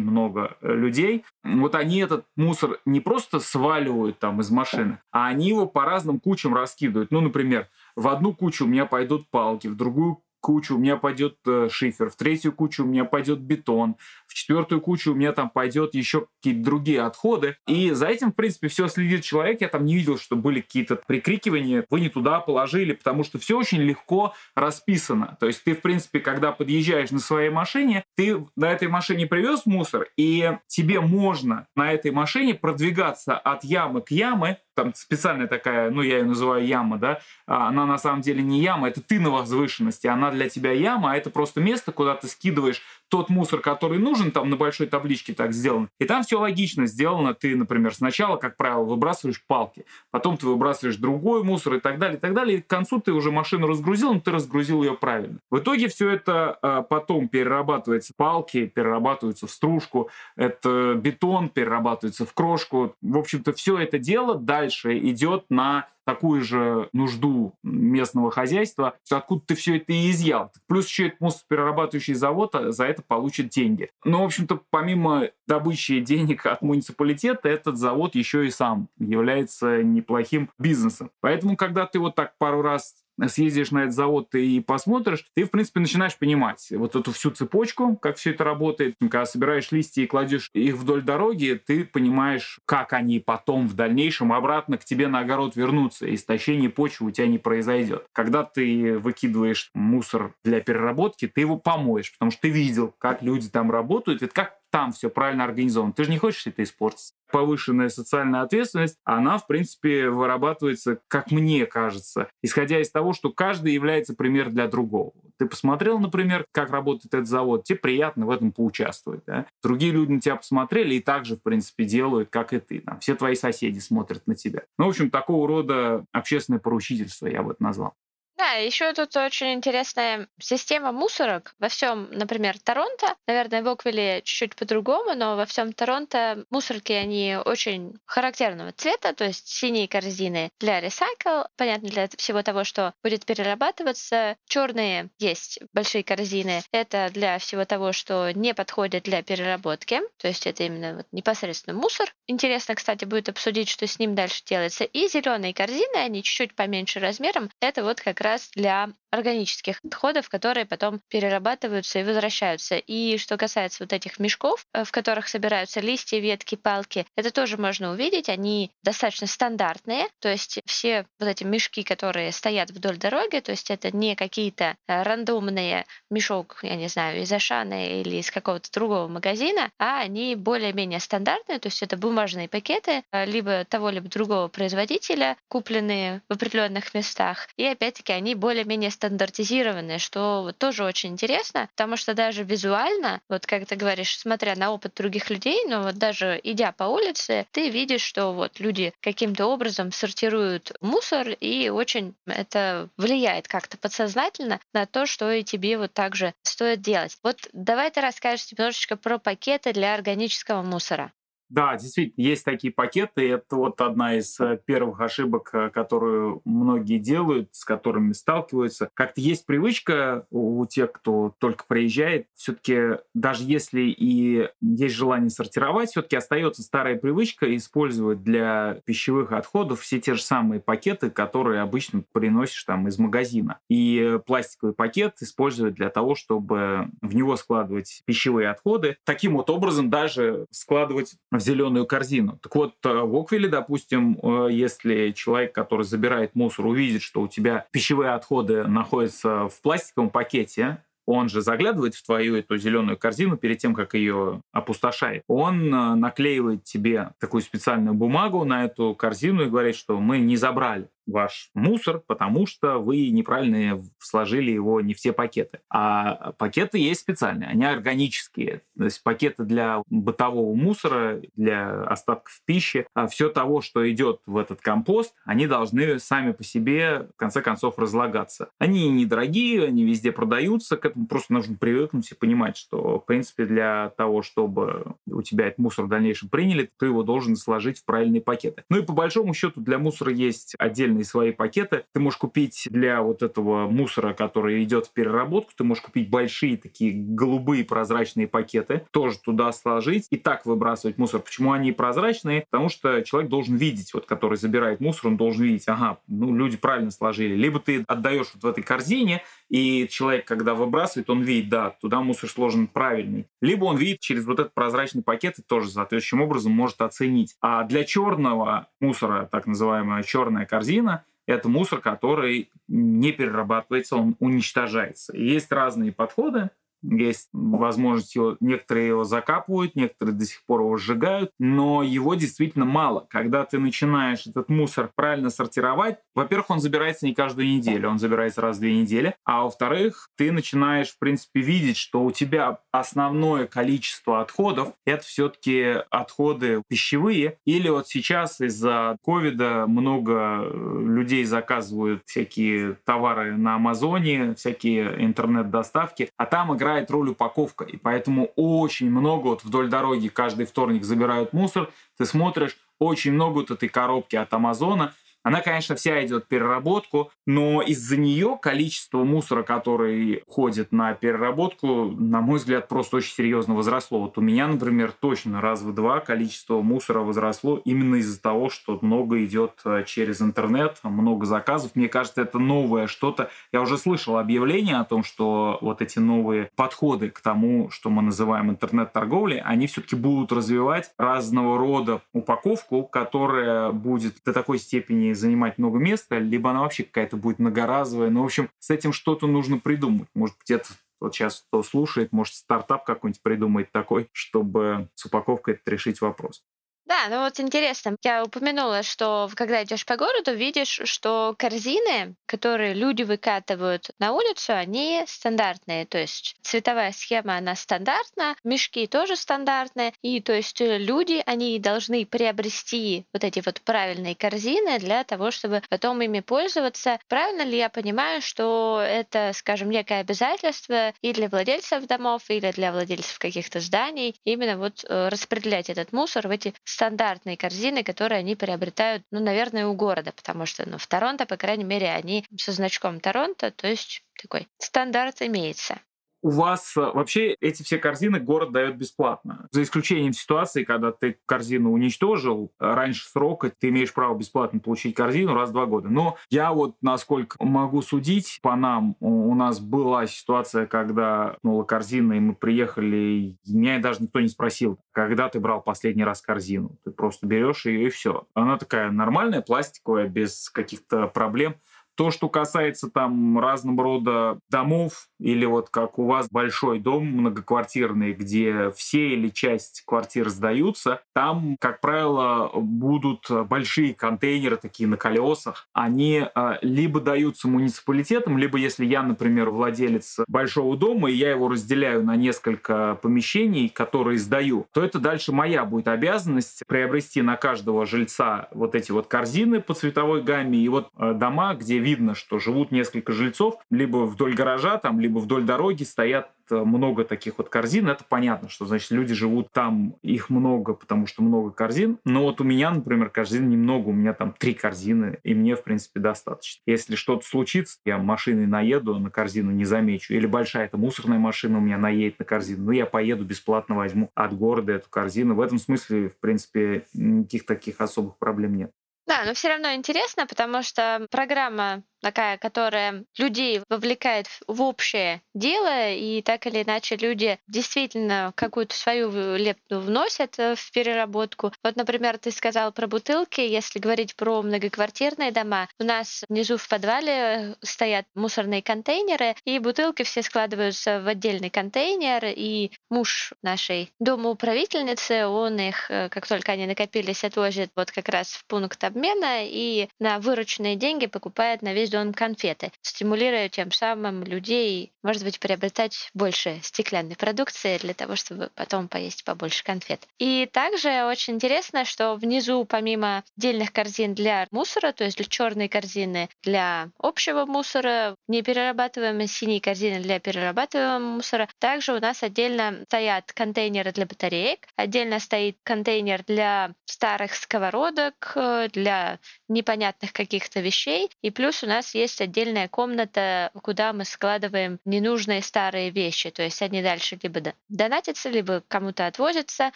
много 0.00 0.56
э, 0.60 0.72
людей, 0.72 1.24
вот 1.42 1.74
они 1.74 1.98
этот 1.98 2.24
мусор 2.36 2.78
не 2.86 3.00
просто 3.00 3.40
сваливают 3.40 4.20
там 4.20 4.40
из 4.40 4.50
машины, 4.50 4.98
а 5.10 5.26
они 5.26 5.48
его 5.48 5.66
по 5.66 5.84
разным 5.84 6.20
кучам 6.20 6.54
раскидывают. 6.54 7.10
Ну, 7.10 7.20
например, 7.20 7.68
в 7.96 8.06
одну 8.06 8.32
кучу 8.32 8.64
у 8.64 8.68
меня 8.68 8.86
пойдут 8.86 9.28
палки, 9.28 9.66
в 9.66 9.76
другую 9.76 10.22
кучу 10.42 10.74
у 10.74 10.78
меня 10.78 10.96
пойдет 10.96 11.38
э, 11.46 11.68
шифер, 11.70 12.10
в 12.10 12.16
третью 12.16 12.52
кучу 12.52 12.84
у 12.84 12.86
меня 12.86 13.04
пойдет 13.04 13.40
бетон, 13.40 13.96
в 14.32 14.34
четвертую 14.34 14.80
кучу 14.80 15.12
у 15.12 15.14
меня 15.14 15.32
там 15.32 15.50
пойдет 15.50 15.94
еще 15.94 16.26
какие-то 16.40 16.64
другие 16.64 17.02
отходы. 17.02 17.56
И 17.66 17.90
за 17.90 18.06
этим, 18.06 18.32
в 18.32 18.34
принципе, 18.34 18.68
все 18.68 18.88
следит 18.88 19.22
человек. 19.22 19.60
Я 19.60 19.68
там 19.68 19.84
не 19.84 19.94
видел, 19.94 20.18
что 20.18 20.36
были 20.36 20.62
какие-то 20.62 20.96
прикрикивания, 20.96 21.84
вы 21.90 22.00
не 22.00 22.08
туда 22.08 22.40
положили, 22.40 22.94
потому 22.94 23.24
что 23.24 23.38
все 23.38 23.58
очень 23.58 23.82
легко 23.82 24.34
расписано. 24.54 25.36
То 25.38 25.46
есть 25.46 25.62
ты, 25.64 25.74
в 25.74 25.82
принципе, 25.82 26.20
когда 26.20 26.52
подъезжаешь 26.52 27.10
на 27.10 27.18
своей 27.18 27.50
машине, 27.50 28.04
ты 28.16 28.46
на 28.56 28.70
этой 28.70 28.88
машине 28.88 29.26
привез 29.26 29.66
мусор, 29.66 30.08
и 30.16 30.56
тебе 30.66 31.00
можно 31.00 31.66
на 31.76 31.92
этой 31.92 32.10
машине 32.10 32.54
продвигаться 32.54 33.36
от 33.36 33.64
ямы 33.64 34.00
к 34.00 34.10
яме, 34.10 34.58
там 34.74 34.94
специальная 34.94 35.46
такая, 35.48 35.90
ну, 35.90 36.02
я 36.02 36.18
ее 36.18 36.24
называю 36.24 36.66
яма, 36.66 36.98
да, 36.98 37.20
а 37.46 37.68
она 37.68 37.84
на 37.84 37.98
самом 37.98 38.22
деле 38.22 38.42
не 38.42 38.62
яма, 38.62 38.88
это 38.88 39.02
ты 39.02 39.20
на 39.20 39.30
возвышенности, 39.30 40.06
она 40.06 40.30
для 40.30 40.48
тебя 40.48 40.72
яма, 40.72 41.12
а 41.12 41.16
это 41.16 41.30
просто 41.30 41.60
место, 41.60 41.92
куда 41.92 42.14
ты 42.14 42.28
скидываешь 42.28 42.82
тот 43.08 43.28
мусор, 43.28 43.60
который 43.60 43.98
нужен, 43.98 44.21
там 44.30 44.50
на 44.50 44.56
большой 44.56 44.86
табличке 44.86 45.34
так 45.34 45.52
сделано. 45.52 45.88
И 45.98 46.04
там 46.04 46.22
все 46.22 46.38
логично 46.38 46.86
сделано. 46.86 47.34
Ты, 47.34 47.56
например, 47.56 47.94
сначала, 47.94 48.36
как 48.36 48.56
правило, 48.56 48.84
выбрасываешь 48.84 49.42
палки, 49.46 49.84
потом 50.10 50.36
ты 50.36 50.46
выбрасываешь 50.46 50.96
другой 50.96 51.42
мусор 51.42 51.74
и 51.74 51.80
так 51.80 51.98
далее, 51.98 52.18
и 52.18 52.20
так 52.20 52.34
далее. 52.34 52.58
И 52.58 52.60
к 52.62 52.66
концу 52.66 53.00
ты 53.00 53.12
уже 53.12 53.30
машину 53.30 53.66
разгрузил, 53.66 54.14
но 54.14 54.20
ты 54.20 54.30
разгрузил 54.30 54.82
ее 54.82 54.94
правильно. 54.94 55.38
В 55.50 55.58
итоге 55.58 55.88
все 55.88 56.10
это 56.10 56.58
а, 56.62 56.82
потом 56.82 57.28
перерабатывается. 57.28 58.12
Палки 58.16 58.66
перерабатываются 58.66 59.46
в 59.46 59.50
стружку, 59.50 60.10
это 60.36 60.94
бетон 60.94 61.48
перерабатывается 61.48 62.26
в 62.26 62.32
крошку. 62.32 62.94
В 63.00 63.18
общем-то, 63.18 63.52
все 63.52 63.78
это 63.78 63.98
дело 63.98 64.34
дальше 64.34 64.98
идет 64.98 65.46
на 65.48 65.86
такую 66.04 66.42
же 66.42 66.88
нужду 66.92 67.54
местного 67.62 68.30
хозяйства, 68.30 68.94
что 69.04 69.16
откуда 69.16 69.42
ты 69.46 69.54
все 69.54 69.76
это 69.76 69.92
и 69.92 70.10
изъял. 70.10 70.52
Плюс 70.66 70.86
еще 70.88 71.08
этот 71.08 71.20
мусороперерабатывающий 71.20 72.14
завод 72.14 72.54
а, 72.54 72.72
за 72.72 72.86
это 72.86 73.02
получит 73.02 73.48
деньги. 73.50 73.90
Но, 74.04 74.22
в 74.22 74.26
общем-то, 74.26 74.60
помимо 74.70 75.28
добычи 75.46 76.00
денег 76.00 76.46
от 76.46 76.62
муниципалитета, 76.62 77.48
этот 77.48 77.76
завод 77.76 78.14
еще 78.14 78.46
и 78.46 78.50
сам 78.50 78.88
является 78.98 79.82
неплохим 79.82 80.50
бизнесом. 80.58 81.10
Поэтому, 81.20 81.56
когда 81.56 81.86
ты 81.86 81.98
вот 81.98 82.14
так 82.14 82.36
пару 82.38 82.62
раз 82.62 82.94
съездишь 83.28 83.70
на 83.70 83.84
этот 83.84 83.94
завод 83.94 84.34
и 84.34 84.60
посмотришь, 84.60 85.24
ты, 85.34 85.44
в 85.44 85.50
принципе, 85.50 85.80
начинаешь 85.80 86.16
понимать 86.16 86.68
вот 86.70 86.96
эту 86.96 87.12
всю 87.12 87.30
цепочку, 87.30 87.96
как 87.96 88.16
все 88.16 88.30
это 88.30 88.44
работает. 88.44 88.96
Когда 89.00 89.26
собираешь 89.26 89.70
листья 89.72 90.02
и 90.02 90.06
кладешь 90.06 90.50
их 90.54 90.76
вдоль 90.76 91.02
дороги, 91.02 91.60
ты 91.64 91.84
понимаешь, 91.84 92.60
как 92.66 92.92
они 92.92 93.20
потом 93.20 93.68
в 93.68 93.74
дальнейшем 93.74 94.32
обратно 94.32 94.78
к 94.78 94.84
тебе 94.84 95.08
на 95.08 95.20
огород 95.20 95.56
вернутся, 95.56 96.06
и 96.06 96.14
истощение 96.14 96.70
почвы 96.70 97.08
у 97.08 97.10
тебя 97.10 97.26
не 97.26 97.38
произойдет. 97.38 98.06
Когда 98.12 98.44
ты 98.44 98.98
выкидываешь 98.98 99.70
мусор 99.74 100.34
для 100.44 100.60
переработки, 100.60 101.28
ты 101.28 101.42
его 101.42 101.56
помоешь, 101.56 102.12
потому 102.12 102.30
что 102.30 102.42
ты 102.42 102.50
видел, 102.50 102.94
как 102.98 103.22
люди 103.22 103.48
там 103.48 103.70
работают, 103.70 104.22
это 104.22 104.34
как 104.34 104.61
там 104.72 104.90
все 104.92 105.10
правильно 105.10 105.44
организовано. 105.44 105.92
Ты 105.92 106.04
же 106.04 106.10
не 106.10 106.18
хочешь 106.18 106.46
это 106.46 106.62
испортить. 106.62 107.12
Повышенная 107.30 107.88
социальная 107.88 108.40
ответственность, 108.40 108.98
она, 109.04 109.38
в 109.38 109.46
принципе, 109.46 110.08
вырабатывается, 110.08 110.98
как 111.08 111.30
мне 111.30 111.66
кажется, 111.66 112.28
исходя 112.42 112.80
из 112.80 112.90
того, 112.90 113.12
что 113.12 113.30
каждый 113.30 113.72
является 113.72 114.14
пример 114.14 114.50
для 114.50 114.66
другого. 114.68 115.12
Ты 115.38 115.46
посмотрел, 115.46 115.98
например, 115.98 116.44
как 116.52 116.70
работает 116.70 117.14
этот 117.14 117.28
завод, 117.28 117.64
тебе 117.64 117.78
приятно 117.78 118.26
в 118.26 118.30
этом 118.30 118.52
поучаствовать. 118.52 119.22
Да? 119.26 119.46
Другие 119.62 119.92
люди 119.92 120.12
на 120.12 120.20
тебя 120.20 120.36
посмотрели 120.36 120.94
и 120.94 121.00
также, 121.00 121.36
в 121.36 121.42
принципе, 121.42 121.84
делают, 121.84 122.30
как 122.30 122.52
и 122.52 122.58
ты. 122.58 122.80
Там, 122.80 122.98
все 123.00 123.14
твои 123.14 123.34
соседи 123.34 123.78
смотрят 123.78 124.26
на 124.26 124.34
тебя. 124.34 124.62
Ну, 124.78 124.86
в 124.86 124.88
общем, 124.88 125.10
такого 125.10 125.46
рода 125.46 126.04
общественное 126.12 126.60
поручительство 126.60 127.26
я 127.26 127.42
бы 127.42 127.52
это 127.52 127.62
назвал. 127.62 127.94
Да, 128.36 128.54
еще 128.54 128.92
тут 128.92 129.14
очень 129.16 129.52
интересная 129.52 130.26
система 130.40 130.90
мусорок 130.90 131.54
во 131.60 131.68
всем, 131.68 132.08
например, 132.10 132.58
Торонто. 132.58 133.14
Наверное, 133.28 133.62
в 133.62 133.68
Оквилле 133.68 134.22
чуть-чуть 134.24 134.56
по-другому, 134.56 135.14
но 135.14 135.36
во 135.36 135.46
всем 135.46 135.72
Торонто 135.72 136.44
мусорки, 136.50 136.92
они 136.92 137.36
очень 137.36 137.94
характерного 138.04 138.72
цвета, 138.72 139.12
то 139.12 139.24
есть 139.24 139.46
синие 139.46 139.86
корзины 139.86 140.50
для 140.58 140.80
ресайкл, 140.80 141.42
понятно, 141.56 141.88
для 141.88 142.08
всего 142.16 142.42
того, 142.42 142.64
что 142.64 142.94
будет 143.04 143.26
перерабатываться. 143.26 144.36
Черные 144.48 145.10
есть 145.18 145.60
большие 145.72 146.02
корзины, 146.02 146.62
это 146.72 147.10
для 147.12 147.38
всего 147.38 147.64
того, 147.64 147.92
что 147.92 148.30
не 148.32 148.54
подходит 148.54 149.04
для 149.04 149.22
переработки, 149.22 150.00
то 150.16 150.26
есть 150.26 150.46
это 150.46 150.64
именно 150.64 150.96
вот 150.96 151.06
непосредственно 151.12 151.78
мусор. 151.78 152.12
Интересно, 152.26 152.74
кстати, 152.74 153.04
будет 153.04 153.28
обсудить, 153.28 153.68
что 153.68 153.86
с 153.86 153.98
ним 153.98 154.14
дальше 154.14 154.42
делается. 154.44 154.84
И 154.84 155.06
зеленые 155.06 155.54
корзины, 155.54 155.96
они 155.96 156.22
чуть-чуть 156.22 156.54
поменьше 156.56 156.98
размером, 156.98 157.50
это 157.60 157.84
вот 157.84 158.00
как 158.00 158.21
раз 158.22 158.50
раз 158.50 158.50
для 158.54 158.88
органических 159.12 159.78
отходов, 159.84 160.28
которые 160.28 160.64
потом 160.66 161.00
перерабатываются 161.08 162.00
и 162.00 162.04
возвращаются. 162.04 162.76
И 162.76 163.18
что 163.18 163.36
касается 163.36 163.84
вот 163.84 163.92
этих 163.92 164.18
мешков, 164.18 164.66
э, 164.72 164.84
в 164.84 164.90
которых 164.90 165.28
собираются 165.28 165.80
листья, 165.80 166.18
ветки, 166.18 166.54
палки, 166.54 167.06
это 167.14 167.30
тоже 167.30 167.58
можно 167.58 167.92
увидеть. 167.92 168.28
Они 168.28 168.72
достаточно 168.82 169.26
стандартные, 169.26 170.08
то 170.20 170.28
есть 170.28 170.60
все 170.64 171.06
вот 171.20 171.28
эти 171.28 171.44
мешки, 171.44 171.82
которые 171.82 172.32
стоят 172.32 172.70
вдоль 172.70 172.96
дороги, 172.96 173.40
то 173.40 173.52
есть 173.52 173.70
это 173.70 173.94
не 173.94 174.16
какие-то 174.16 174.76
э, 174.88 175.02
рандомные 175.02 175.84
мешок, 176.10 176.58
я 176.62 176.76
не 176.76 176.88
знаю, 176.88 177.20
из 177.20 177.30
Ашана 177.30 178.00
или 178.00 178.16
из 178.16 178.30
какого-то 178.30 178.70
другого 178.72 179.08
магазина, 179.08 179.70
а 179.78 180.00
они 180.00 180.34
более-менее 180.36 181.00
стандартные, 181.00 181.58
то 181.58 181.66
есть 181.66 181.82
это 181.82 181.98
бумажные 181.98 182.48
пакеты 182.48 183.02
э, 183.12 183.26
либо 183.26 183.66
того, 183.66 183.90
либо 183.90 184.08
другого 184.08 184.48
производителя, 184.48 185.36
купленные 185.48 186.22
в 186.28 186.32
определенных 186.32 186.94
местах. 186.94 187.48
И 187.56 187.64
опять-таки 187.64 188.12
они 188.12 188.34
более-менее 188.34 188.90
стандартизированные, 189.02 189.98
что 189.98 190.42
вот 190.42 190.58
тоже 190.58 190.84
очень 190.84 191.10
интересно, 191.10 191.68
потому 191.72 191.96
что 191.96 192.14
даже 192.14 192.44
визуально, 192.44 193.20
вот 193.28 193.46
как 193.46 193.66
ты 193.66 193.74
говоришь, 193.74 194.16
смотря 194.18 194.54
на 194.54 194.70
опыт 194.72 194.94
других 194.94 195.28
людей, 195.28 195.64
но 195.66 195.82
вот 195.82 195.96
даже 195.96 196.40
идя 196.44 196.70
по 196.70 196.84
улице, 196.84 197.46
ты 197.50 197.68
видишь, 197.68 198.02
что 198.02 198.32
вот 198.32 198.60
люди 198.60 198.92
каким-то 199.00 199.46
образом 199.46 199.90
сортируют 199.90 200.72
мусор, 200.80 201.30
и 201.30 201.68
очень 201.68 202.14
это 202.26 202.88
влияет 202.96 203.48
как-то 203.48 203.76
подсознательно 203.76 204.60
на 204.72 204.86
то, 204.86 205.04
что 205.06 205.32
и 205.32 205.42
тебе 205.42 205.78
вот 205.78 205.92
так 205.92 206.14
же 206.14 206.32
стоит 206.42 206.80
делать. 206.80 207.18
Вот 207.24 207.48
давай 207.52 207.90
ты 207.90 208.00
расскажешь 208.00 208.52
немножечко 208.52 208.96
про 208.96 209.18
пакеты 209.18 209.72
для 209.72 209.94
органического 209.94 210.62
мусора. 210.62 211.12
Да, 211.52 211.76
действительно, 211.76 212.24
есть 212.24 212.46
такие 212.46 212.72
пакеты. 212.72 213.28
Это 213.30 213.56
вот 213.56 213.82
одна 213.82 214.16
из 214.16 214.40
э, 214.40 214.58
первых 214.64 215.02
ошибок, 215.02 215.50
э, 215.52 215.68
которую 215.68 216.40
многие 216.46 216.96
делают, 216.96 217.50
с 217.52 217.66
которыми 217.66 218.14
сталкиваются. 218.14 218.88
Как-то 218.94 219.20
есть 219.20 219.44
привычка 219.44 220.26
у 220.30 220.64
тех, 220.64 220.92
кто 220.92 221.34
только 221.38 221.64
приезжает, 221.68 222.26
все-таки 222.34 223.00
даже 223.12 223.44
если 223.44 223.82
и 223.82 224.48
есть 224.62 224.94
желание 224.94 225.28
сортировать, 225.28 225.90
все-таки 225.90 226.16
остается 226.16 226.62
старая 226.62 226.96
привычка 226.96 227.54
использовать 227.54 228.22
для 228.22 228.80
пищевых 228.86 229.32
отходов 229.32 229.82
все 229.82 230.00
те 230.00 230.14
же 230.14 230.22
самые 230.22 230.58
пакеты, 230.58 231.10
которые 231.10 231.60
обычно 231.60 232.02
приносишь 232.12 232.64
там 232.64 232.88
из 232.88 232.98
магазина. 232.98 233.58
И 233.68 234.18
пластиковый 234.24 234.74
пакет 234.74 235.16
использовать 235.20 235.74
для 235.74 235.90
того, 235.90 236.14
чтобы 236.14 236.88
в 237.02 237.14
него 237.14 237.36
складывать 237.36 238.00
пищевые 238.06 238.48
отходы. 238.48 238.96
Таким 239.04 239.34
вот 239.34 239.50
образом 239.50 239.90
даже 239.90 240.46
складывать 240.50 241.16
зеленую 241.42 241.86
корзину. 241.86 242.38
Так 242.42 242.54
вот, 242.54 242.74
э, 242.84 242.88
в 242.92 243.16
Оквиле, 243.16 243.48
допустим, 243.48 244.18
э, 244.22 244.48
если 244.50 245.10
человек, 245.10 245.54
который 245.54 245.84
забирает 245.84 246.34
мусор, 246.34 246.66
увидит, 246.66 247.02
что 247.02 247.22
у 247.22 247.28
тебя 247.28 247.66
пищевые 247.70 248.10
отходы 248.12 248.64
находятся 248.64 249.48
в 249.48 249.60
пластиковом 249.62 250.10
пакете, 250.10 250.78
он 251.06 251.28
же 251.28 251.42
заглядывает 251.42 251.94
в 251.94 252.04
твою 252.04 252.36
эту 252.36 252.56
зеленую 252.56 252.96
корзину 252.96 253.36
перед 253.36 253.58
тем, 253.58 253.74
как 253.74 253.94
ее 253.94 254.40
опустошает. 254.52 255.22
Он 255.26 255.74
э, 255.74 255.94
наклеивает 255.94 256.64
тебе 256.64 257.10
такую 257.18 257.42
специальную 257.42 257.94
бумагу 257.94 258.44
на 258.44 258.64
эту 258.64 258.94
корзину 258.94 259.42
и 259.42 259.50
говорит, 259.50 259.76
что 259.76 259.98
мы 259.98 260.18
не 260.18 260.36
забрали 260.36 260.88
ваш 261.06 261.50
мусор, 261.54 262.02
потому 262.06 262.46
что 262.46 262.78
вы 262.78 263.10
неправильно 263.10 263.82
сложили 263.98 264.50
его 264.50 264.80
не 264.80 264.94
в 264.94 264.98
те 264.98 265.12
пакеты. 265.12 265.60
А 265.70 266.32
пакеты 266.32 266.78
есть 266.78 267.00
специальные, 267.00 267.48
они 267.50 267.64
органические. 267.64 268.62
То 268.76 268.84
есть 268.84 269.02
пакеты 269.02 269.44
для 269.44 269.82
бытового 269.88 270.54
мусора, 270.54 271.20
для 271.36 271.84
остатков 271.84 272.40
пищи, 272.44 272.86
а 272.94 273.06
все 273.06 273.28
того, 273.28 273.60
что 273.60 273.88
идет 273.90 274.20
в 274.26 274.36
этот 274.36 274.60
компост, 274.60 275.14
они 275.24 275.46
должны 275.46 275.98
сами 275.98 276.32
по 276.32 276.44
себе, 276.44 277.08
в 277.14 277.16
конце 277.16 277.42
концов, 277.42 277.78
разлагаться. 277.78 278.50
Они 278.58 278.88
недорогие, 278.88 279.66
они 279.66 279.84
везде 279.84 280.12
продаются, 280.12 280.76
к 280.76 280.86
этому 280.86 281.06
просто 281.06 281.32
нужно 281.32 281.56
привыкнуть 281.56 282.10
и 282.10 282.14
понимать, 282.14 282.56
что, 282.56 282.98
в 282.98 283.06
принципе, 283.06 283.44
для 283.46 283.90
того, 283.96 284.22
чтобы 284.22 284.94
у 285.06 285.22
тебя 285.22 285.46
этот 285.46 285.58
мусор 285.58 285.86
в 285.86 285.88
дальнейшем 285.88 286.28
приняли, 286.28 286.70
ты 286.78 286.86
его 286.86 287.02
должен 287.02 287.36
сложить 287.36 287.80
в 287.80 287.84
правильные 287.84 288.20
пакеты. 288.20 288.64
Ну 288.68 288.78
и 288.78 288.82
по 288.82 288.92
большому 288.92 289.34
счету 289.34 289.60
для 289.60 289.78
мусора 289.78 290.12
есть 290.12 290.54
отдельные 290.92 291.04
свои 291.04 291.32
пакеты. 291.32 291.84
Ты 291.92 292.00
можешь 292.00 292.18
купить 292.18 292.68
для 292.70 293.02
вот 293.02 293.22
этого 293.22 293.68
мусора, 293.68 294.12
который 294.12 294.62
идет 294.62 294.86
в 294.86 294.92
переработку, 294.92 295.52
ты 295.56 295.64
можешь 295.64 295.82
купить 295.82 296.10
большие 296.10 296.56
такие 296.56 296.92
голубые 296.92 297.64
прозрачные 297.64 298.28
пакеты, 298.28 298.82
тоже 298.90 299.18
туда 299.18 299.52
сложить 299.52 300.06
и 300.10 300.16
так 300.16 300.46
выбрасывать 300.46 300.98
мусор. 300.98 301.20
Почему 301.20 301.52
они 301.52 301.72
прозрачные? 301.72 302.44
Потому 302.50 302.68
что 302.68 303.02
человек 303.02 303.30
должен 303.30 303.56
видеть, 303.56 303.94
вот 303.94 304.06
который 304.06 304.36
забирает 304.36 304.80
мусор, 304.80 305.08
он 305.08 305.16
должен 305.16 305.44
видеть, 305.44 305.68
ага, 305.68 305.98
ну 306.06 306.34
люди 306.34 306.56
правильно 306.56 306.90
сложили. 306.90 307.34
Либо 307.34 307.58
ты 307.58 307.84
отдаешь 307.86 308.28
вот 308.34 308.42
в 308.42 308.46
этой 308.46 308.62
корзине, 308.62 309.22
и 309.52 309.86
человек, 309.86 310.24
когда 310.24 310.54
выбрасывает, 310.54 311.10
он 311.10 311.20
видит, 311.20 311.50
да, 311.50 311.70
туда 311.82 312.00
мусор 312.00 312.30
сложен 312.30 312.66
правильный. 312.66 313.28
Либо 313.42 313.66
он 313.66 313.76
видит 313.76 314.00
через 314.00 314.24
вот 314.24 314.40
этот 314.40 314.54
прозрачный 314.54 315.02
пакет 315.02 315.38
и 315.38 315.42
тоже 315.42 315.68
соответствующим 315.68 316.22
образом 316.22 316.52
может 316.52 316.80
оценить. 316.80 317.36
А 317.42 317.62
для 317.64 317.84
черного 317.84 318.68
мусора, 318.80 319.28
так 319.30 319.46
называемая 319.46 320.04
черная 320.04 320.46
корзина, 320.46 321.04
это 321.26 321.50
мусор, 321.50 321.80
который 321.80 322.50
не 322.66 323.12
перерабатывается, 323.12 323.96
он 323.96 324.16
уничтожается. 324.20 325.14
И 325.14 325.22
есть 325.22 325.52
разные 325.52 325.92
подходы 325.92 326.48
есть 326.82 327.28
возможность 327.32 328.14
его, 328.14 328.36
некоторые 328.40 328.88
его 328.88 329.04
закапывают, 329.04 329.76
некоторые 329.76 330.14
до 330.16 330.24
сих 330.24 330.44
пор 330.44 330.62
его 330.62 330.76
сжигают, 330.76 331.30
но 331.38 331.82
его 331.82 332.14
действительно 332.14 332.64
мало. 332.64 333.06
Когда 333.10 333.44
ты 333.44 333.58
начинаешь 333.58 334.26
этот 334.26 334.48
мусор 334.48 334.90
правильно 334.94 335.30
сортировать, 335.30 335.98
во-первых, 336.14 336.50
он 336.50 336.60
забирается 336.60 337.06
не 337.06 337.14
каждую 337.14 337.48
неделю, 337.48 337.90
он 337.90 337.98
забирается 337.98 338.40
раз 338.40 338.56
в 338.56 338.60
две 338.60 338.74
недели, 338.74 339.14
а 339.24 339.44
во-вторых, 339.44 340.08
ты 340.16 340.32
начинаешь, 340.32 340.90
в 340.90 340.98
принципе, 340.98 341.40
видеть, 341.40 341.76
что 341.76 342.02
у 342.02 342.10
тебя 342.10 342.58
основное 342.70 343.46
количество 343.46 344.20
отходов— 344.20 344.72
это 344.86 345.04
все-таки 345.04 345.76
отходы 345.90 346.62
пищевые, 346.68 347.38
или 347.46 347.68
вот 347.68 347.88
сейчас 347.88 348.40
из-за 348.40 348.96
ковида 349.04 349.66
много 349.66 350.50
людей 350.52 351.24
заказывают 351.24 352.02
всякие 352.06 352.76
товары 352.84 353.36
на 353.36 353.56
Амазоне, 353.56 354.34
всякие 354.34 355.04
интернет-доставки, 355.04 356.10
а 356.16 356.26
там 356.26 356.54
играет 356.54 356.71
играет 356.72 356.90
роль 356.90 357.10
упаковка. 357.10 357.64
И 357.64 357.76
поэтому 357.76 358.32
очень 358.36 358.90
много 358.90 359.28
вот 359.28 359.44
вдоль 359.44 359.68
дороги 359.68 360.08
каждый 360.08 360.46
вторник 360.46 360.84
забирают 360.84 361.32
мусор. 361.32 361.70
Ты 361.98 362.06
смотришь, 362.06 362.56
очень 362.78 363.12
много 363.12 363.34
вот 363.34 363.50
этой 363.50 363.68
коробки 363.68 364.16
от 364.16 364.32
Амазона. 364.32 364.94
Она, 365.22 365.40
конечно, 365.40 365.76
вся 365.76 366.04
идет 366.04 366.26
переработку, 366.26 367.10
но 367.26 367.62
из-за 367.62 367.96
нее 367.96 368.38
количество 368.40 369.04
мусора, 369.04 369.42
который 369.42 370.22
ходит 370.26 370.72
на 370.72 370.94
переработку, 370.94 371.90
на 371.90 372.20
мой 372.20 372.38
взгляд, 372.38 372.68
просто 372.68 372.96
очень 372.96 373.14
серьезно 373.14 373.54
возросло. 373.54 374.00
Вот 374.00 374.18
у 374.18 374.20
меня, 374.20 374.48
например, 374.48 374.92
точно 374.92 375.40
раз 375.40 375.62
в 375.62 375.72
два 375.72 376.00
количество 376.00 376.60
мусора 376.60 377.00
возросло 377.00 377.60
именно 377.64 377.96
из-за 377.96 378.20
того, 378.20 378.50
что 378.50 378.78
много 378.82 379.24
идет 379.24 379.60
э, 379.64 379.84
через 379.86 380.20
интернет, 380.20 380.78
много 380.82 381.24
заказов. 381.26 381.72
Мне 381.74 381.88
кажется, 381.88 382.22
это 382.22 382.38
новое 382.38 382.86
что-то. 382.86 383.30
Я 383.52 383.62
уже 383.62 383.78
слышал 383.78 384.18
объявление 384.18 384.76
о 384.76 384.84
том, 384.84 385.04
что 385.04 385.58
вот 385.60 385.82
эти 385.82 385.98
новые 385.98 386.50
подходы 386.56 387.10
к 387.10 387.20
тому, 387.20 387.70
что 387.70 387.90
мы 387.90 388.02
называем 388.02 388.50
интернет-торговлей, 388.50 389.40
они 389.40 389.66
все-таки 389.66 389.94
будут 389.94 390.32
развивать 390.32 390.92
разного 390.98 391.58
рода 391.58 392.02
упаковку, 392.12 392.82
которая 392.84 393.70
будет 393.70 394.16
до 394.24 394.32
такой 394.32 394.58
степени 394.58 395.11
занимать 395.14 395.58
много 395.58 395.78
места, 395.78 396.18
либо 396.18 396.50
она 396.50 396.60
вообще 396.60 396.84
какая-то 396.84 397.16
будет 397.16 397.38
многоразовая. 397.38 398.10
Ну, 398.10 398.22
в 398.22 398.26
общем, 398.26 398.50
с 398.58 398.70
этим 398.70 398.92
что-то 398.92 399.26
нужно 399.26 399.58
придумать. 399.58 400.08
Может 400.14 400.36
это 400.48 400.68
вот 401.00 401.14
сейчас 401.14 401.44
кто 401.48 401.62
слушает, 401.62 402.12
может, 402.12 402.34
стартап 402.34 402.84
какой-нибудь 402.84 403.22
придумать 403.22 403.72
такой, 403.72 404.08
чтобы 404.12 404.88
с 404.94 405.04
упаковкой 405.04 405.54
этот 405.54 405.68
решить 405.68 406.00
вопрос. 406.00 406.44
Да, 406.92 407.08
ну 407.08 407.20
вот 407.22 407.40
интересно, 407.40 407.96
я 408.02 408.22
упомянула, 408.22 408.82
что 408.82 409.30
когда 409.34 409.64
идешь 409.64 409.86
по 409.86 409.96
городу, 409.96 410.34
видишь, 410.34 410.78
что 410.84 411.34
корзины, 411.38 412.16
которые 412.26 412.74
люди 412.74 413.02
выкатывают 413.02 413.92
на 413.98 414.12
улицу, 414.12 414.52
они 414.52 415.02
стандартные, 415.06 415.86
то 415.86 415.96
есть 415.96 416.36
цветовая 416.42 416.92
схема, 416.92 417.38
она 417.38 417.54
стандартна, 417.56 418.36
мешки 418.44 418.86
тоже 418.86 419.16
стандартные, 419.16 419.94
и 420.02 420.20
то 420.20 420.34
есть 420.34 420.60
э, 420.60 420.76
люди, 420.76 421.22
они 421.24 421.58
должны 421.58 422.04
приобрести 422.04 423.06
вот 423.14 423.24
эти 423.24 423.40
вот 423.42 423.62
правильные 423.62 424.14
корзины 424.14 424.78
для 424.78 425.02
того, 425.04 425.30
чтобы 425.30 425.62
потом 425.70 426.02
ими 426.02 426.20
пользоваться. 426.20 426.98
Правильно 427.08 427.40
ли 427.40 427.56
я 427.56 427.70
понимаю, 427.70 428.20
что 428.20 428.84
это, 428.86 429.30
скажем, 429.32 429.70
некое 429.70 430.00
обязательство 430.00 430.92
и 431.00 431.14
для 431.14 431.30
владельцев 431.30 431.86
домов, 431.86 432.24
или 432.28 432.50
для 432.52 432.70
владельцев 432.70 433.18
каких-то 433.18 433.60
зданий, 433.60 434.14
именно 434.24 434.58
вот 434.58 434.84
э, 434.86 435.08
распределять 435.08 435.70
этот 435.70 435.94
мусор 435.94 436.28
в 436.28 436.30
эти 436.30 436.52
стандартные 436.82 437.36
корзины, 437.36 437.84
которые 437.84 438.18
они 438.18 438.34
приобретают, 438.34 439.04
ну, 439.12 439.20
наверное, 439.20 439.68
у 439.68 439.74
города, 439.74 440.10
потому 440.10 440.46
что 440.46 440.68
ну, 440.68 440.78
в 440.78 440.86
Торонто, 440.88 441.26
по 441.26 441.36
крайней 441.36 441.62
мере, 441.62 441.88
они 441.88 442.26
со 442.36 442.50
значком 442.50 442.98
Торонто, 442.98 443.52
то 443.52 443.68
есть 443.68 444.02
такой 444.20 444.48
стандарт 444.58 445.22
имеется 445.22 445.78
у 446.22 446.30
вас 446.30 446.74
э, 446.76 446.80
вообще 446.80 447.32
эти 447.40 447.62
все 447.62 447.78
корзины 447.78 448.20
город 448.20 448.52
дает 448.52 448.76
бесплатно. 448.76 449.48
За 449.50 449.62
исключением 449.62 450.12
ситуации, 450.12 450.64
когда 450.64 450.92
ты 450.92 451.18
корзину 451.26 451.72
уничтожил 451.72 452.52
э, 452.58 452.74
раньше 452.74 453.08
срока, 453.08 453.50
ты 453.50 453.68
имеешь 453.68 453.92
право 453.92 454.16
бесплатно 454.16 454.60
получить 454.60 454.94
корзину 454.94 455.34
раз 455.34 455.50
в 455.50 455.52
два 455.52 455.66
года. 455.66 455.88
Но 455.88 456.16
я 456.30 456.52
вот, 456.52 456.76
насколько 456.80 457.36
могу 457.44 457.82
судить, 457.82 458.38
по 458.40 458.54
нам 458.56 458.96
у 459.00 459.34
нас 459.34 459.60
была 459.60 460.06
ситуация, 460.06 460.66
когда 460.66 461.36
ну, 461.42 461.62
корзина, 461.64 462.14
и 462.14 462.20
мы 462.20 462.34
приехали, 462.34 462.96
и 462.96 463.38
меня 463.52 463.80
даже 463.80 464.02
никто 464.02 464.20
не 464.20 464.28
спросил, 464.28 464.78
когда 464.92 465.28
ты 465.28 465.40
брал 465.40 465.60
последний 465.60 466.04
раз 466.04 466.22
корзину. 466.22 466.78
Ты 466.84 466.92
просто 466.92 467.26
берешь 467.26 467.66
ее 467.66 467.88
и 467.88 467.90
все. 467.90 468.26
Она 468.34 468.58
такая 468.58 468.90
нормальная, 468.90 469.42
пластиковая, 469.42 470.08
без 470.08 470.50
каких-то 470.50 471.08
проблем. 471.08 471.56
То, 471.96 472.10
что 472.10 472.28
касается 472.28 472.90
там 472.90 473.38
разного 473.38 473.82
рода 473.82 474.38
домов, 474.50 475.08
или 475.20 475.44
вот 475.44 475.68
как 475.70 475.98
у 475.98 476.06
вас 476.06 476.28
большой 476.30 476.78
дом 476.78 477.06
многоквартирный, 477.06 478.12
где 478.12 478.70
все 478.70 479.14
или 479.14 479.28
часть 479.28 479.82
квартир 479.86 480.28
сдаются, 480.28 481.00
там, 481.14 481.56
как 481.60 481.80
правило, 481.80 482.50
будут 482.54 483.26
большие 483.48 483.94
контейнеры 483.94 484.56
такие 484.56 484.88
на 484.88 484.96
колесах. 484.96 485.68
Они 485.72 486.24
э, 486.24 486.52
либо 486.62 487.00
даются 487.00 487.48
муниципалитетам, 487.48 488.38
либо 488.38 488.58
если 488.58 488.84
я, 488.84 489.02
например, 489.02 489.50
владелец 489.50 490.18
большого 490.28 490.76
дома, 490.76 491.10
и 491.10 491.14
я 491.14 491.30
его 491.30 491.48
разделяю 491.48 492.04
на 492.04 492.16
несколько 492.16 492.98
помещений, 493.02 493.68
которые 493.68 494.18
сдаю, 494.18 494.66
то 494.72 494.82
это 494.82 494.98
дальше 494.98 495.32
моя 495.32 495.64
будет 495.64 495.88
обязанность 495.88 496.62
приобрести 496.66 497.22
на 497.22 497.36
каждого 497.36 497.86
жильца 497.86 498.48
вот 498.52 498.74
эти 498.74 498.92
вот 498.92 499.06
корзины 499.06 499.60
по 499.60 499.74
цветовой 499.74 500.22
гамме 500.22 500.58
и 500.58 500.68
вот 500.68 500.88
э, 500.98 501.12
дома, 501.14 501.54
где 501.54 501.78
видно, 501.82 502.14
что 502.14 502.38
живут 502.38 502.72
несколько 502.72 503.12
жильцов, 503.12 503.56
либо 503.70 504.06
вдоль 504.06 504.34
гаража, 504.34 504.78
там, 504.78 505.00
либо 505.00 505.18
вдоль 505.18 505.44
дороги 505.44 505.82
стоят 505.82 506.30
э, 506.50 506.56
много 506.56 507.04
таких 507.04 507.38
вот 507.38 507.48
корзин, 507.48 507.88
это 507.88 508.04
понятно, 508.08 508.48
что 508.48 508.64
значит 508.64 508.90
люди 508.90 509.14
живут 509.14 509.52
там, 509.52 509.96
их 510.02 510.30
много, 510.30 510.74
потому 510.74 511.06
что 511.06 511.22
много 511.22 511.50
корзин. 511.50 511.98
Но 512.04 512.22
вот 512.22 512.40
у 512.40 512.44
меня, 512.44 512.70
например, 512.70 513.10
корзин 513.10 513.48
немного, 513.50 513.88
у 513.88 513.92
меня 513.92 514.14
там 514.14 514.34
три 514.38 514.54
корзины, 514.54 515.18
и 515.24 515.34
мне, 515.34 515.56
в 515.56 515.62
принципе, 515.62 516.00
достаточно. 516.00 516.62
Если 516.66 516.94
что-то 516.94 517.26
случится, 517.26 517.78
я 517.84 517.98
машиной 517.98 518.46
наеду, 518.46 518.98
на 518.98 519.10
корзину 519.10 519.50
не 519.50 519.64
замечу. 519.64 520.14
Или 520.14 520.26
большая 520.26 520.66
эта 520.66 520.76
мусорная 520.76 521.18
машина 521.18 521.58
у 521.58 521.60
меня 521.60 521.78
наедет 521.78 522.18
на 522.18 522.24
корзину, 522.24 522.66
ну 522.66 522.70
я 522.70 522.86
поеду 522.86 523.24
бесплатно 523.24 523.76
возьму 523.76 524.10
от 524.14 524.36
города 524.36 524.72
эту 524.72 524.88
корзину. 524.88 525.34
В 525.34 525.40
этом 525.40 525.58
смысле, 525.58 526.08
в 526.08 526.18
принципе, 526.18 526.86
никаких 526.94 527.46
таких 527.46 527.80
особых 527.80 528.16
проблем 528.18 528.56
нет. 528.56 528.72
Да, 529.06 529.24
но 529.24 529.34
все 529.34 529.48
равно 529.48 529.74
интересно, 529.74 530.26
потому 530.26 530.62
что 530.62 531.06
программа 531.10 531.82
такая, 532.02 532.36
которая 532.36 533.04
людей 533.16 533.60
вовлекает 533.68 534.26
в 534.46 534.60
общее 534.60 535.22
дело, 535.34 535.90
и 535.90 536.20
так 536.22 536.46
или 536.46 536.62
иначе 536.62 536.96
люди 536.96 537.38
действительно 537.46 538.32
какую-то 538.34 538.74
свою 538.74 539.36
лепту 539.36 539.80
вносят 539.80 540.38
э, 540.38 540.54
в 540.56 540.70
переработку. 540.72 541.52
Вот, 541.62 541.76
например, 541.76 542.18
ты 542.18 542.30
сказал 542.30 542.72
про 542.72 542.86
бутылки. 542.86 543.40
Если 543.40 543.78
говорить 543.78 544.16
про 544.16 544.42
многоквартирные 544.42 545.30
дома, 545.30 545.68
у 545.78 545.84
нас 545.84 546.24
внизу 546.28 546.56
в 546.56 546.68
подвале 546.68 547.56
стоят 547.62 548.06
мусорные 548.14 548.62
контейнеры, 548.62 549.34
и 549.44 549.58
бутылки 549.58 550.02
все 550.02 550.22
складываются 550.22 551.00
в 551.00 551.08
отдельный 551.08 551.50
контейнер, 551.50 552.24
и 552.26 552.72
муж 552.90 553.32
нашей 553.42 553.92
домоуправительницы, 554.00 555.26
он 555.26 555.58
их, 555.58 555.90
э, 555.90 556.08
как 556.08 556.26
только 556.26 556.52
они 556.52 556.66
накопились, 556.66 557.24
отвозит 557.24 557.70
вот 557.76 557.90
как 557.92 558.08
раз 558.08 558.32
в 558.32 558.44
пункт 558.46 558.82
обмена, 558.82 559.44
и 559.44 559.88
на 560.00 560.18
вырученные 560.18 560.76
деньги 560.76 561.06
покупает 561.06 561.62
на 561.62 561.72
весь 561.72 561.91
дом 561.92 562.12
конфеты, 562.12 562.72
стимулируя 562.82 563.48
тем 563.48 563.70
самым 563.70 564.24
людей, 564.24 564.92
может 565.02 565.22
быть, 565.22 565.38
приобретать 565.38 566.10
больше 566.14 566.58
стеклянной 566.62 567.16
продукции 567.16 567.78
для 567.78 567.94
того, 567.94 568.16
чтобы 568.16 568.50
потом 568.54 568.88
поесть 568.88 569.24
побольше 569.24 569.62
конфет. 569.62 570.06
И 570.18 570.48
также 570.52 571.04
очень 571.04 571.34
интересно, 571.34 571.84
что 571.84 572.14
внизу, 572.14 572.64
помимо 572.64 573.22
отдельных 573.36 573.72
корзин 573.72 574.14
для 574.14 574.46
мусора, 574.50 574.92
то 574.92 575.04
есть 575.04 575.16
для 575.18 575.26
черной 575.26 575.68
корзины 575.68 576.28
для 576.42 576.88
общего 576.98 577.44
мусора, 577.44 578.16
неперерабатываемой 578.28 579.26
синей 579.26 579.60
корзины 579.60 580.00
для 580.00 580.18
перерабатываемого 580.18 581.16
мусора, 581.16 581.48
также 581.58 581.92
у 581.92 582.00
нас 582.00 582.22
отдельно 582.22 582.84
стоят 582.86 583.32
контейнеры 583.32 583.92
для 583.92 584.06
батареек, 584.06 584.66
отдельно 584.76 585.20
стоит 585.20 585.58
контейнер 585.62 586.24
для 586.24 586.72
старых 586.84 587.34
сковородок, 587.34 588.32
э, 588.36 588.68
для 588.72 589.18
непонятных 589.48 590.12
каких-то 590.12 590.60
вещей, 590.60 591.10
и 591.20 591.30
плюс 591.30 591.62
у 591.62 591.66
нас 591.66 591.81
есть 591.94 592.20
отдельная 592.20 592.68
комната, 592.68 593.50
куда 593.62 593.92
мы 593.92 594.04
складываем 594.04 594.78
ненужные 594.84 595.42
старые 595.42 595.90
вещи. 595.90 596.30
То 596.30 596.42
есть 596.42 596.62
они 596.62 596.82
дальше 596.82 597.18
либо 597.22 597.54
донатятся, 597.68 598.28
либо 598.30 598.62
кому-то 598.68 599.06
отвозятся, 599.06 599.72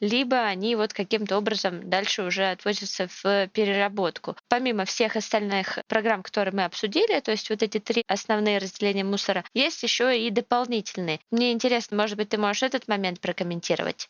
либо 0.00 0.42
они 0.42 0.76
вот 0.76 0.92
каким-то 0.92 1.38
образом 1.38 1.88
дальше 1.88 2.22
уже 2.22 2.50
отвозятся 2.50 3.08
в 3.22 3.48
переработку. 3.48 4.36
Помимо 4.48 4.84
всех 4.84 5.16
остальных 5.16 5.78
программ, 5.86 6.22
которые 6.22 6.54
мы 6.54 6.64
обсудили, 6.64 7.20
то 7.20 7.30
есть 7.30 7.50
вот 7.50 7.62
эти 7.62 7.78
три 7.78 8.04
основные 8.06 8.58
разделения 8.58 9.04
мусора, 9.04 9.44
есть 9.54 9.82
еще 9.82 10.18
и 10.18 10.30
дополнительные. 10.30 11.20
Мне 11.30 11.52
интересно, 11.52 11.96
может 11.96 12.16
быть, 12.16 12.30
ты 12.30 12.38
можешь 12.38 12.62
этот 12.62 12.88
момент 12.88 13.20
прокомментировать? 13.20 14.08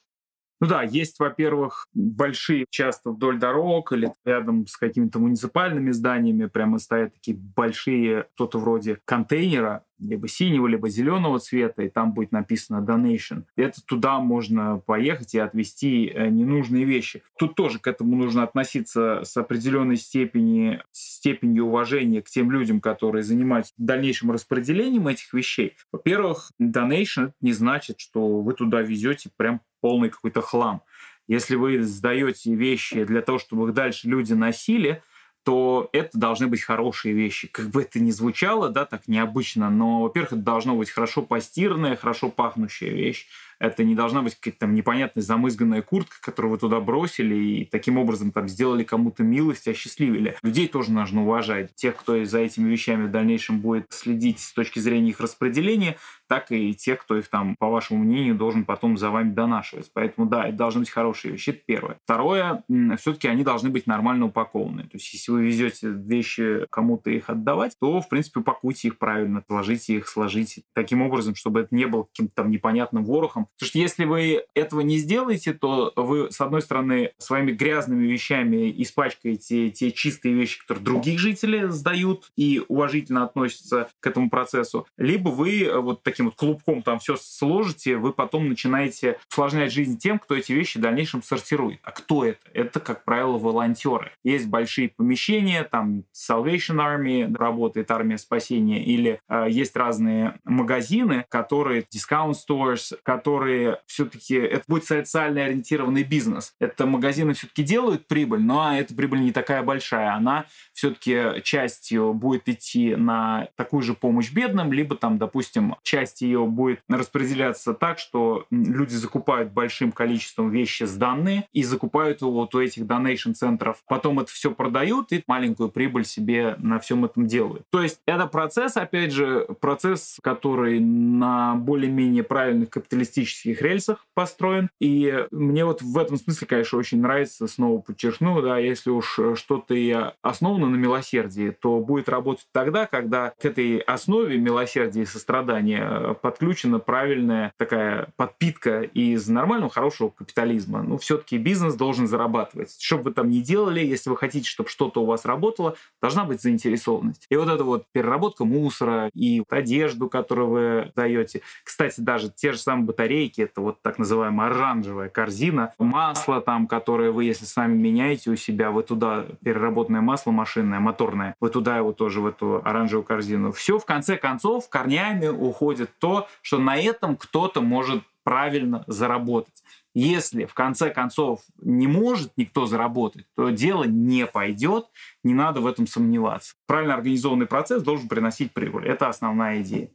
Ну 0.60 0.66
да, 0.66 0.82
есть, 0.82 1.18
во-первых, 1.18 1.88
большие, 1.94 2.66
часто 2.68 3.12
вдоль 3.12 3.38
дорог 3.38 3.92
или 3.92 4.12
рядом 4.26 4.66
с 4.66 4.76
какими-то 4.76 5.18
муниципальными 5.18 5.90
зданиями 5.90 6.46
прямо 6.46 6.78
стоят 6.78 7.14
такие 7.14 7.36
большие, 7.36 8.26
что-то 8.34 8.58
вроде 8.58 8.98
контейнера, 9.06 9.84
либо 10.00 10.28
синего, 10.28 10.66
либо 10.66 10.88
зеленого 10.88 11.38
цвета, 11.38 11.82
и 11.82 11.88
там 11.88 12.12
будет 12.12 12.32
написано 12.32 12.84
donation. 12.84 13.44
Это 13.56 13.80
туда 13.84 14.18
можно 14.20 14.78
поехать 14.78 15.34
и 15.34 15.38
отвезти 15.38 16.06
э, 16.06 16.28
ненужные 16.28 16.84
вещи. 16.84 17.22
Тут 17.38 17.54
тоже 17.54 17.78
к 17.78 17.86
этому 17.86 18.16
нужно 18.16 18.42
относиться 18.42 19.22
с 19.24 19.36
определенной 19.36 19.96
степени, 19.96 20.82
степенью 20.92 21.66
уважения 21.66 22.22
к 22.22 22.28
тем 22.28 22.50
людям, 22.50 22.80
которые 22.80 23.22
занимаются 23.22 23.72
дальнейшим 23.76 24.30
распределением 24.30 25.08
этих 25.08 25.32
вещей. 25.32 25.76
Во-первых, 25.92 26.52
donation 26.60 27.32
не 27.40 27.52
значит, 27.52 28.00
что 28.00 28.40
вы 28.40 28.54
туда 28.54 28.80
везете 28.80 29.30
прям 29.36 29.60
полный 29.80 30.10
какой-то 30.10 30.40
хлам. 30.40 30.82
Если 31.28 31.54
вы 31.54 31.82
сдаете 31.82 32.54
вещи 32.54 33.04
для 33.04 33.22
того, 33.22 33.38
чтобы 33.38 33.68
их 33.68 33.74
дальше 33.74 34.08
люди 34.08 34.32
носили, 34.32 35.02
то 35.44 35.88
это 35.92 36.18
должны 36.18 36.46
быть 36.46 36.62
хорошие 36.62 37.14
вещи. 37.14 37.48
Как 37.48 37.70
бы 37.70 37.82
это 37.82 37.98
ни 37.98 38.10
звучало, 38.10 38.68
да, 38.68 38.84
так 38.84 39.08
необычно, 39.08 39.70
но, 39.70 40.02
во-первых, 40.02 40.32
это 40.32 40.42
должно 40.42 40.76
быть 40.76 40.90
хорошо 40.90 41.22
постиранная, 41.22 41.96
хорошо 41.96 42.28
пахнущая 42.28 42.90
вещь. 42.90 43.26
Это 43.60 43.84
не 43.84 43.94
должна 43.94 44.22
быть 44.22 44.34
какая-то 44.34 44.60
там 44.60 44.74
непонятная 44.74 45.22
замызганная 45.22 45.82
куртка, 45.82 46.16
которую 46.20 46.52
вы 46.52 46.58
туда 46.58 46.80
бросили 46.80 47.34
и 47.34 47.64
таким 47.66 47.98
образом 47.98 48.32
там 48.32 48.48
сделали 48.48 48.84
кому-то 48.84 49.22
милость, 49.22 49.68
осчастливили. 49.68 50.36
Людей 50.42 50.66
тоже 50.66 50.90
нужно 50.92 51.22
уважать. 51.22 51.74
Тех, 51.74 51.96
кто 51.96 52.24
за 52.24 52.38
этими 52.38 52.70
вещами 52.70 53.06
в 53.06 53.10
дальнейшем 53.10 53.60
будет 53.60 53.86
следить 53.90 54.40
с 54.40 54.52
точки 54.54 54.78
зрения 54.78 55.10
их 55.10 55.20
распределения, 55.20 55.98
так 56.26 56.50
и 56.50 56.74
тех, 56.74 57.00
кто 57.02 57.18
их 57.18 57.28
там, 57.28 57.54
по 57.58 57.68
вашему 57.68 58.04
мнению, 58.04 58.34
должен 58.34 58.64
потом 58.64 58.96
за 58.96 59.10
вами 59.10 59.32
донашивать. 59.32 59.90
Поэтому 59.92 60.26
да, 60.26 60.46
это 60.46 60.56
должны 60.56 60.80
быть 60.80 60.90
хорошие 60.90 61.32
вещи. 61.32 61.50
Это 61.50 61.60
первое. 61.66 61.98
Второе, 62.04 62.64
все-таки 62.98 63.28
они 63.28 63.44
должны 63.44 63.68
быть 63.68 63.86
нормально 63.86 64.26
упакованы. 64.26 64.84
То 64.84 64.94
есть 64.94 65.12
если 65.12 65.32
вы 65.32 65.44
везете 65.44 65.88
вещи 65.88 66.66
кому-то 66.70 67.10
их 67.10 67.28
отдавать, 67.28 67.76
то, 67.78 68.00
в 68.00 68.08
принципе, 68.08 68.40
упакуйте 68.40 68.88
их 68.88 68.98
правильно, 68.98 69.42
положите 69.46 69.96
их, 69.96 70.08
сложите 70.08 70.62
таким 70.72 71.02
образом, 71.02 71.34
чтобы 71.34 71.60
это 71.60 71.74
не 71.74 71.86
было 71.86 72.04
каким-то 72.04 72.32
там 72.36 72.50
непонятным 72.50 73.04
ворохом. 73.04 73.48
Потому 73.58 73.68
что 73.68 73.78
если 73.78 74.04
вы 74.04 74.44
этого 74.54 74.80
не 74.80 74.98
сделаете, 74.98 75.52
то 75.52 75.92
вы, 75.96 76.30
с 76.30 76.40
одной 76.40 76.62
стороны, 76.62 77.12
своими 77.18 77.52
грязными 77.52 78.06
вещами 78.06 78.72
испачкаете 78.78 79.70
те 79.70 79.90
чистые 79.90 80.34
вещи, 80.34 80.60
которые 80.60 80.84
других 80.84 81.18
жителей 81.18 81.68
сдают 81.68 82.30
и 82.36 82.62
уважительно 82.68 83.24
относятся 83.24 83.88
к 84.00 84.06
этому 84.06 84.30
процессу, 84.30 84.86
либо 84.96 85.30
вы 85.30 85.70
вот 85.74 86.02
таким 86.02 86.20
таким 86.20 86.26
вот 86.26 86.34
клубком 86.34 86.82
там 86.82 86.98
все 86.98 87.16
сложите, 87.16 87.96
вы 87.96 88.12
потом 88.12 88.48
начинаете 88.48 89.18
усложнять 89.30 89.72
жизнь 89.72 89.96
тем, 89.98 90.18
кто 90.18 90.36
эти 90.36 90.52
вещи 90.52 90.76
в 90.78 90.80
дальнейшем 90.82 91.22
сортирует. 91.22 91.80
А 91.82 91.92
кто 91.92 92.24
это? 92.24 92.40
Это, 92.52 92.80
как 92.80 93.04
правило, 93.04 93.38
волонтеры. 93.38 94.12
Есть 94.22 94.48
большие 94.48 94.90
помещения, 94.90 95.64
там 95.64 96.04
Salvation 96.14 96.76
Army 96.76 97.34
работает, 97.34 97.90
армия 97.90 98.18
спасения, 98.18 98.84
или 98.84 99.20
э, 99.28 99.46
есть 99.48 99.74
разные 99.76 100.38
магазины, 100.44 101.24
которые, 101.30 101.84
discount 101.94 102.34
stores, 102.34 102.98
которые 103.02 103.39
все-таки, 103.86 104.34
это 104.34 104.64
будет 104.66 104.84
социально 104.84 105.44
ориентированный 105.44 106.02
бизнес. 106.02 106.54
Это 106.60 106.86
магазины 106.86 107.34
все-таки 107.34 107.62
делают 107.62 108.06
прибыль, 108.06 108.40
но 108.40 108.76
эта 108.76 108.94
прибыль 108.94 109.20
не 109.20 109.32
такая 109.32 109.62
большая. 109.62 110.14
Она 110.14 110.46
все-таки 110.72 111.42
частью 111.42 112.14
будет 112.14 112.48
идти 112.48 112.94
на 112.96 113.48
такую 113.56 113.82
же 113.82 113.94
помощь 113.94 114.32
бедным, 114.32 114.72
либо 114.72 114.96
там, 114.96 115.18
допустим, 115.18 115.76
часть 115.82 116.22
ее 116.22 116.46
будет 116.46 116.80
распределяться 116.88 117.74
так, 117.74 117.98
что 117.98 118.46
люди 118.50 118.94
закупают 118.94 119.52
большим 119.52 119.92
количеством 119.92 120.50
вещи 120.50 120.84
сданные 120.84 121.46
и 121.52 121.62
закупают 121.62 122.20
его 122.20 122.32
вот 122.32 122.54
у 122.54 122.60
этих 122.60 122.82
donation 122.82 123.34
центров. 123.34 123.82
Потом 123.88 124.20
это 124.20 124.30
все 124.30 124.50
продают 124.50 125.12
и 125.12 125.22
маленькую 125.26 125.70
прибыль 125.70 126.04
себе 126.04 126.56
на 126.58 126.78
всем 126.78 127.04
этом 127.04 127.26
делают. 127.26 127.64
То 127.70 127.82
есть 127.82 128.00
это 128.06 128.26
процесс, 128.26 128.76
опять 128.76 129.12
же, 129.12 129.46
процесс, 129.60 130.18
который 130.22 130.80
на 130.80 131.54
более-менее 131.54 132.22
правильных 132.22 132.70
капиталистических 132.70 133.29
рельсах 133.62 134.06
построен. 134.14 134.70
И 134.80 135.26
мне 135.30 135.64
вот 135.64 135.82
в 135.82 135.98
этом 135.98 136.16
смысле, 136.16 136.46
конечно, 136.46 136.78
очень 136.78 137.00
нравится, 137.00 137.46
снова 137.46 137.80
подчеркну, 137.80 138.40
да, 138.42 138.58
если 138.58 138.90
уж 138.90 139.18
что-то 139.34 139.74
и 139.74 139.94
основано 140.22 140.68
на 140.68 140.76
милосердии, 140.76 141.50
то 141.50 141.80
будет 141.80 142.08
работать 142.08 142.46
тогда, 142.52 142.86
когда 142.86 143.32
к 143.38 143.44
этой 143.44 143.78
основе 143.78 144.38
милосердия 144.38 145.02
и 145.02 145.06
сострадания 145.06 146.14
подключена 146.14 146.78
правильная 146.78 147.52
такая 147.56 148.08
подпитка 148.16 148.82
из 148.82 149.28
нормального, 149.28 149.70
хорошего 149.70 150.08
капитализма. 150.08 150.82
Ну, 150.82 150.98
все-таки 150.98 151.38
бизнес 151.38 151.74
должен 151.74 152.06
зарабатывать. 152.06 152.76
Что 152.80 152.98
бы 152.98 153.04
вы 153.04 153.12
там 153.12 153.28
ни 153.30 153.40
делали, 153.40 153.80
если 153.80 154.10
вы 154.10 154.16
хотите, 154.16 154.48
чтобы 154.48 154.68
что-то 154.68 155.02
у 155.02 155.06
вас 155.06 155.24
работало, 155.24 155.76
должна 156.00 156.24
быть 156.24 156.40
заинтересованность. 156.40 157.26
И 157.28 157.36
вот 157.36 157.48
эта 157.48 157.64
вот 157.64 157.84
переработка 157.92 158.44
мусора 158.44 159.10
и 159.14 159.42
одежду, 159.48 160.08
которую 160.08 160.48
вы 160.48 160.92
даете. 160.94 161.42
Кстати, 161.64 162.00
даже 162.00 162.30
те 162.30 162.52
же 162.52 162.58
самые 162.58 162.86
батарейки, 163.20 163.42
это 163.42 163.60
вот 163.60 163.82
так 163.82 163.98
называемая 163.98 164.50
оранжевая 164.50 165.08
корзина. 165.08 165.72
Масло 165.78 166.40
там, 166.40 166.66
которое 166.66 167.10
вы, 167.10 167.24
если 167.24 167.44
сами 167.44 167.76
меняете 167.76 168.30
у 168.30 168.36
себя, 168.36 168.70
вы 168.70 168.82
туда 168.82 169.26
переработанное 169.44 170.00
масло 170.00 170.30
машинное, 170.30 170.80
моторное, 170.80 171.34
вы 171.40 171.50
туда 171.50 171.76
его 171.76 171.92
тоже 171.92 172.20
в 172.20 172.26
эту 172.26 172.62
оранжевую 172.64 173.04
корзину. 173.04 173.52
Все 173.52 173.78
в 173.78 173.84
конце 173.84 174.16
концов 174.16 174.68
корнями 174.68 175.28
уходит 175.28 175.90
то, 175.98 176.26
что 176.42 176.58
на 176.58 176.76
этом 176.76 177.16
кто-то 177.16 177.60
может 177.60 178.02
правильно 178.24 178.84
заработать. 178.86 179.62
Если 179.92 180.44
в 180.44 180.54
конце 180.54 180.90
концов 180.90 181.40
не 181.60 181.88
может 181.88 182.30
никто 182.36 182.66
заработать, 182.66 183.26
то 183.34 183.50
дело 183.50 183.84
не 183.84 184.24
пойдет, 184.26 184.86
не 185.24 185.34
надо 185.34 185.60
в 185.60 185.66
этом 185.66 185.88
сомневаться. 185.88 186.54
Правильно 186.66 186.94
организованный 186.94 187.46
процесс 187.46 187.82
должен 187.82 188.08
приносить 188.08 188.52
прибыль. 188.52 188.86
Это 188.86 189.08
основная 189.08 189.62
идея. 189.62 189.90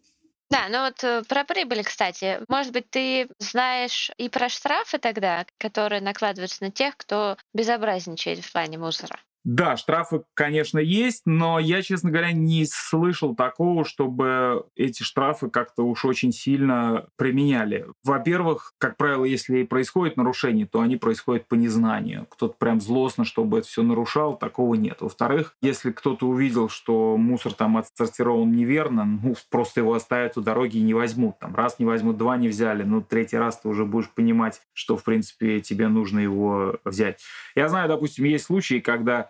Да, 0.50 0.68
ну 0.70 0.82
вот 0.86 1.04
э, 1.04 1.24
про 1.24 1.44
прибыль, 1.44 1.84
кстати. 1.84 2.40
Может 2.48 2.72
быть, 2.74 2.90
ты 2.90 3.28
знаешь 3.40 4.12
и 4.18 4.30
про 4.30 4.50
штрафы 4.50 4.98
тогда, 5.00 5.46
которые 5.58 6.02
накладываются 6.02 6.64
на 6.64 6.72
тех, 6.72 6.96
кто 6.98 7.38
безобразничает 7.54 8.44
в 8.44 8.52
плане 8.52 8.78
мусора? 8.78 9.20
Да, 9.46 9.78
штрафы, 9.78 10.24
конечно, 10.34 10.80
есть, 10.80 11.22
но 11.26 11.60
я, 11.60 11.84
честно 11.84 12.10
говоря, 12.10 12.32
не 12.32 12.66
слышал 12.66 13.36
такого, 13.36 13.86
чтобы 13.86 14.66
эти 14.76 15.04
штрафы 15.04 15.52
как-то 15.52 15.84
уж 15.84 16.04
очень 16.04 16.32
сильно 16.32 17.06
применяли. 17.16 17.86
Во-первых, 18.04 18.74
как 18.80 18.98
правило, 18.98 19.24
если 19.24 19.62
происходит 19.62 20.18
нарушение, 20.18 20.66
то 20.66 20.82
они 20.82 20.98
происходят 20.98 21.48
по 21.48 21.54
незнанию. 21.54 22.26
Кто-то 22.32 22.56
прям 22.58 22.82
злостно, 22.82 23.24
чтобы 23.24 23.60
это 23.60 23.68
все 23.68 23.84
нарушал, 23.84 24.36
такого 24.36 24.74
нет. 24.74 25.02
Во-вторых, 25.02 25.56
если 25.62 25.92
кто-то 25.92 26.28
увидел, 26.28 26.68
что 26.68 27.16
мусор 27.16 27.54
там 27.54 27.78
отсортирован 27.78 28.52
неверно, 28.52 29.06
ну, 29.06 29.36
просто 29.52 29.82
его 29.82 29.94
оставят 29.94 30.38
у 30.38 30.42
дороги 30.42 30.78
и 30.78 30.82
не 30.82 30.96
возьмут. 30.96 31.38
Там 31.38 31.54
раз 31.54 31.78
не 31.78 31.86
возьмут, 31.86 32.18
два 32.18 32.36
не 32.36 32.48
взяли, 32.48 32.82
ну, 32.82 33.00
третий 33.00 33.38
раз 33.38 33.60
ты 33.60 33.68
уже 33.68 33.86
будешь 33.86 34.10
понимать, 34.10 34.60
что, 34.74 34.98
в 34.98 35.04
принципе, 35.04 35.62
тебе 35.62 35.88
нужно 35.88 36.18
его 36.18 36.80
взять. 36.84 37.22
Я 37.56 37.70
знаю, 37.70 37.88
допустим, 37.88 38.26
есть 38.26 38.46
случаи, 38.46 38.80
когда 38.80 39.30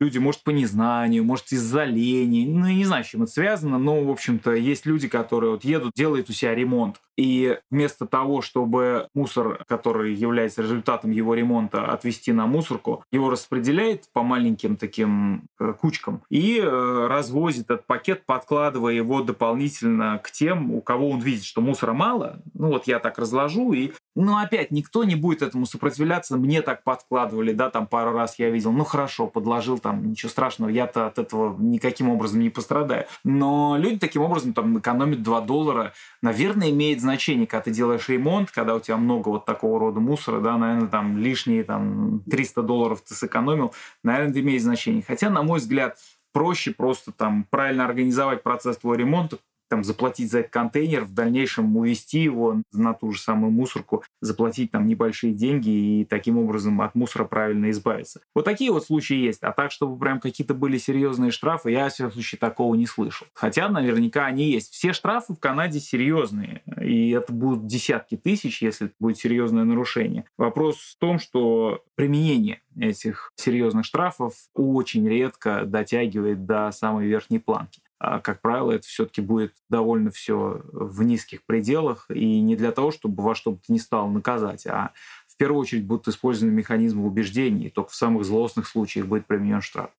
люди, 0.00 0.18
может, 0.18 0.42
по 0.42 0.50
незнанию, 0.50 1.24
может, 1.24 1.52
из-за 1.52 1.84
лени, 1.84 2.46
ну, 2.46 2.66
я 2.66 2.74
не 2.74 2.84
знаю, 2.84 3.04
с 3.04 3.08
чем 3.08 3.22
это 3.22 3.32
связано, 3.32 3.78
но, 3.78 4.02
в 4.02 4.10
общем-то, 4.10 4.52
есть 4.52 4.86
люди, 4.86 5.08
которые 5.08 5.52
вот 5.52 5.64
едут, 5.64 5.92
делают 5.94 6.28
у 6.30 6.32
себя 6.32 6.54
ремонт, 6.54 7.00
и 7.16 7.58
вместо 7.70 8.06
того, 8.06 8.40
чтобы 8.40 9.08
мусор, 9.14 9.64
который 9.68 10.14
является 10.14 10.62
результатом 10.62 11.10
его 11.10 11.34
ремонта, 11.34 11.86
отвести 11.86 12.32
на 12.32 12.46
мусорку, 12.46 13.04
его 13.12 13.30
распределяет 13.30 14.08
по 14.12 14.22
маленьким 14.22 14.76
таким 14.76 15.44
э, 15.60 15.74
кучкам 15.74 16.22
и 16.30 16.58
э, 16.58 17.06
развозит 17.06 17.64
этот 17.64 17.86
пакет, 17.86 18.24
подкладывая 18.24 18.94
его 18.94 19.22
дополнительно 19.22 20.18
к 20.18 20.30
тем, 20.30 20.72
у 20.72 20.80
кого 20.80 21.10
он 21.10 21.20
видит, 21.20 21.44
что 21.44 21.60
мусора 21.60 21.92
мало. 21.92 22.40
Ну 22.54 22.68
вот 22.68 22.86
я 22.86 22.98
так 22.98 23.18
разложу, 23.18 23.72
и 23.72 23.92
ну 24.14 24.38
опять 24.38 24.70
никто 24.70 25.04
не 25.04 25.14
будет 25.14 25.42
этому 25.42 25.66
сопротивляться. 25.66 26.36
Мне 26.36 26.62
так 26.62 26.82
подкладывали, 26.82 27.52
да, 27.52 27.68
там 27.68 27.86
пару 27.86 28.12
раз 28.12 28.38
я 28.38 28.48
видел. 28.48 28.72
Ну 28.72 28.84
хорошо, 28.84 29.26
подложил 29.26 29.78
там, 29.78 29.91
ничего 29.92 30.30
страшного, 30.30 30.70
я-то 30.70 31.06
от 31.06 31.18
этого 31.18 31.56
никаким 31.58 32.08
образом 32.08 32.40
не 32.40 32.50
пострадаю. 32.50 33.06
Но 33.24 33.76
люди 33.78 33.98
таким 33.98 34.22
образом 34.22 34.52
там 34.52 34.78
экономят 34.78 35.22
2 35.22 35.40
доллара. 35.42 35.92
Наверное, 36.22 36.70
имеет 36.70 37.00
значение, 37.00 37.46
когда 37.46 37.64
ты 37.64 37.70
делаешь 37.70 38.08
ремонт, 38.08 38.50
когда 38.50 38.74
у 38.74 38.80
тебя 38.80 38.96
много 38.96 39.28
вот 39.28 39.44
такого 39.44 39.78
рода 39.80 40.00
мусора, 40.00 40.40
да, 40.40 40.56
наверное, 40.56 40.88
там 40.88 41.18
лишние 41.18 41.64
там 41.64 42.20
300 42.30 42.62
долларов 42.62 43.00
ты 43.00 43.14
сэкономил, 43.14 43.72
наверное, 44.02 44.30
это 44.30 44.40
имеет 44.40 44.62
значение. 44.62 45.02
Хотя, 45.06 45.30
на 45.30 45.42
мой 45.42 45.58
взгляд, 45.58 45.98
проще 46.32 46.72
просто 46.72 47.12
там 47.12 47.46
правильно 47.50 47.84
организовать 47.84 48.42
процесс 48.42 48.78
твоего 48.78 49.00
ремонта, 49.00 49.38
там, 49.72 49.84
заплатить 49.84 50.30
за 50.30 50.40
этот 50.40 50.52
контейнер, 50.52 51.04
в 51.04 51.14
дальнейшем 51.14 51.74
увезти 51.78 52.20
его 52.20 52.60
на 52.74 52.92
ту 52.92 53.10
же 53.12 53.18
самую 53.18 53.52
мусорку, 53.52 54.04
заплатить 54.20 54.70
там 54.70 54.86
небольшие 54.86 55.32
деньги 55.32 55.70
и 55.70 56.04
таким 56.04 56.36
образом 56.36 56.82
от 56.82 56.94
мусора 56.94 57.24
правильно 57.24 57.70
избавиться. 57.70 58.20
Вот 58.34 58.44
такие 58.44 58.70
вот 58.70 58.84
случаи 58.84 59.16
есть. 59.16 59.42
А 59.42 59.50
так, 59.52 59.70
чтобы 59.70 59.98
прям 59.98 60.20
какие-то 60.20 60.52
были 60.52 60.76
серьезные 60.76 61.30
штрафы, 61.30 61.70
я, 61.70 61.88
в 61.88 61.92
всяком 61.94 62.12
случае, 62.12 62.38
такого 62.38 62.74
не 62.74 62.86
слышал. 62.86 63.26
Хотя, 63.32 63.70
наверняка, 63.70 64.26
они 64.26 64.50
есть. 64.50 64.74
Все 64.74 64.92
штрафы 64.92 65.32
в 65.32 65.40
Канаде 65.40 65.80
серьезные, 65.80 66.60
и 66.78 67.08
это 67.08 67.32
будут 67.32 67.66
десятки 67.66 68.18
тысяч, 68.18 68.60
если 68.60 68.88
это 68.88 68.94
будет 69.00 69.16
серьезное 69.16 69.64
нарушение. 69.64 70.26
Вопрос 70.36 70.76
в 70.76 70.98
том, 70.98 71.18
что 71.18 71.82
применение 71.94 72.60
этих 72.78 73.32
серьезных 73.36 73.86
штрафов 73.86 74.34
очень 74.52 75.08
редко 75.08 75.64
дотягивает 75.64 76.44
до 76.44 76.70
самой 76.72 77.06
верхней 77.06 77.38
планки. 77.38 77.80
А, 78.04 78.18
как 78.18 78.40
правило, 78.40 78.72
это 78.72 78.84
все-таки 78.84 79.20
будет 79.20 79.54
довольно 79.68 80.10
все 80.10 80.60
в 80.72 81.04
низких 81.04 81.44
пределах, 81.44 82.06
и 82.10 82.40
не 82.40 82.56
для 82.56 82.72
того, 82.72 82.90
чтобы 82.90 83.22
во 83.22 83.36
что 83.36 83.52
бы 83.52 83.58
то 83.64 83.72
ни 83.72 83.78
стало 83.78 84.10
наказать, 84.10 84.66
а 84.66 84.92
в 85.28 85.36
первую 85.36 85.60
очередь 85.60 85.86
будут 85.86 86.08
использованы 86.08 86.52
механизмы 86.52 87.06
убеждений, 87.06 87.66
и 87.66 87.70
только 87.70 87.90
в 87.90 87.94
самых 87.94 88.24
злостных 88.24 88.66
случаях 88.66 89.06
будет 89.06 89.26
применен 89.26 89.60
штраф. 89.60 89.90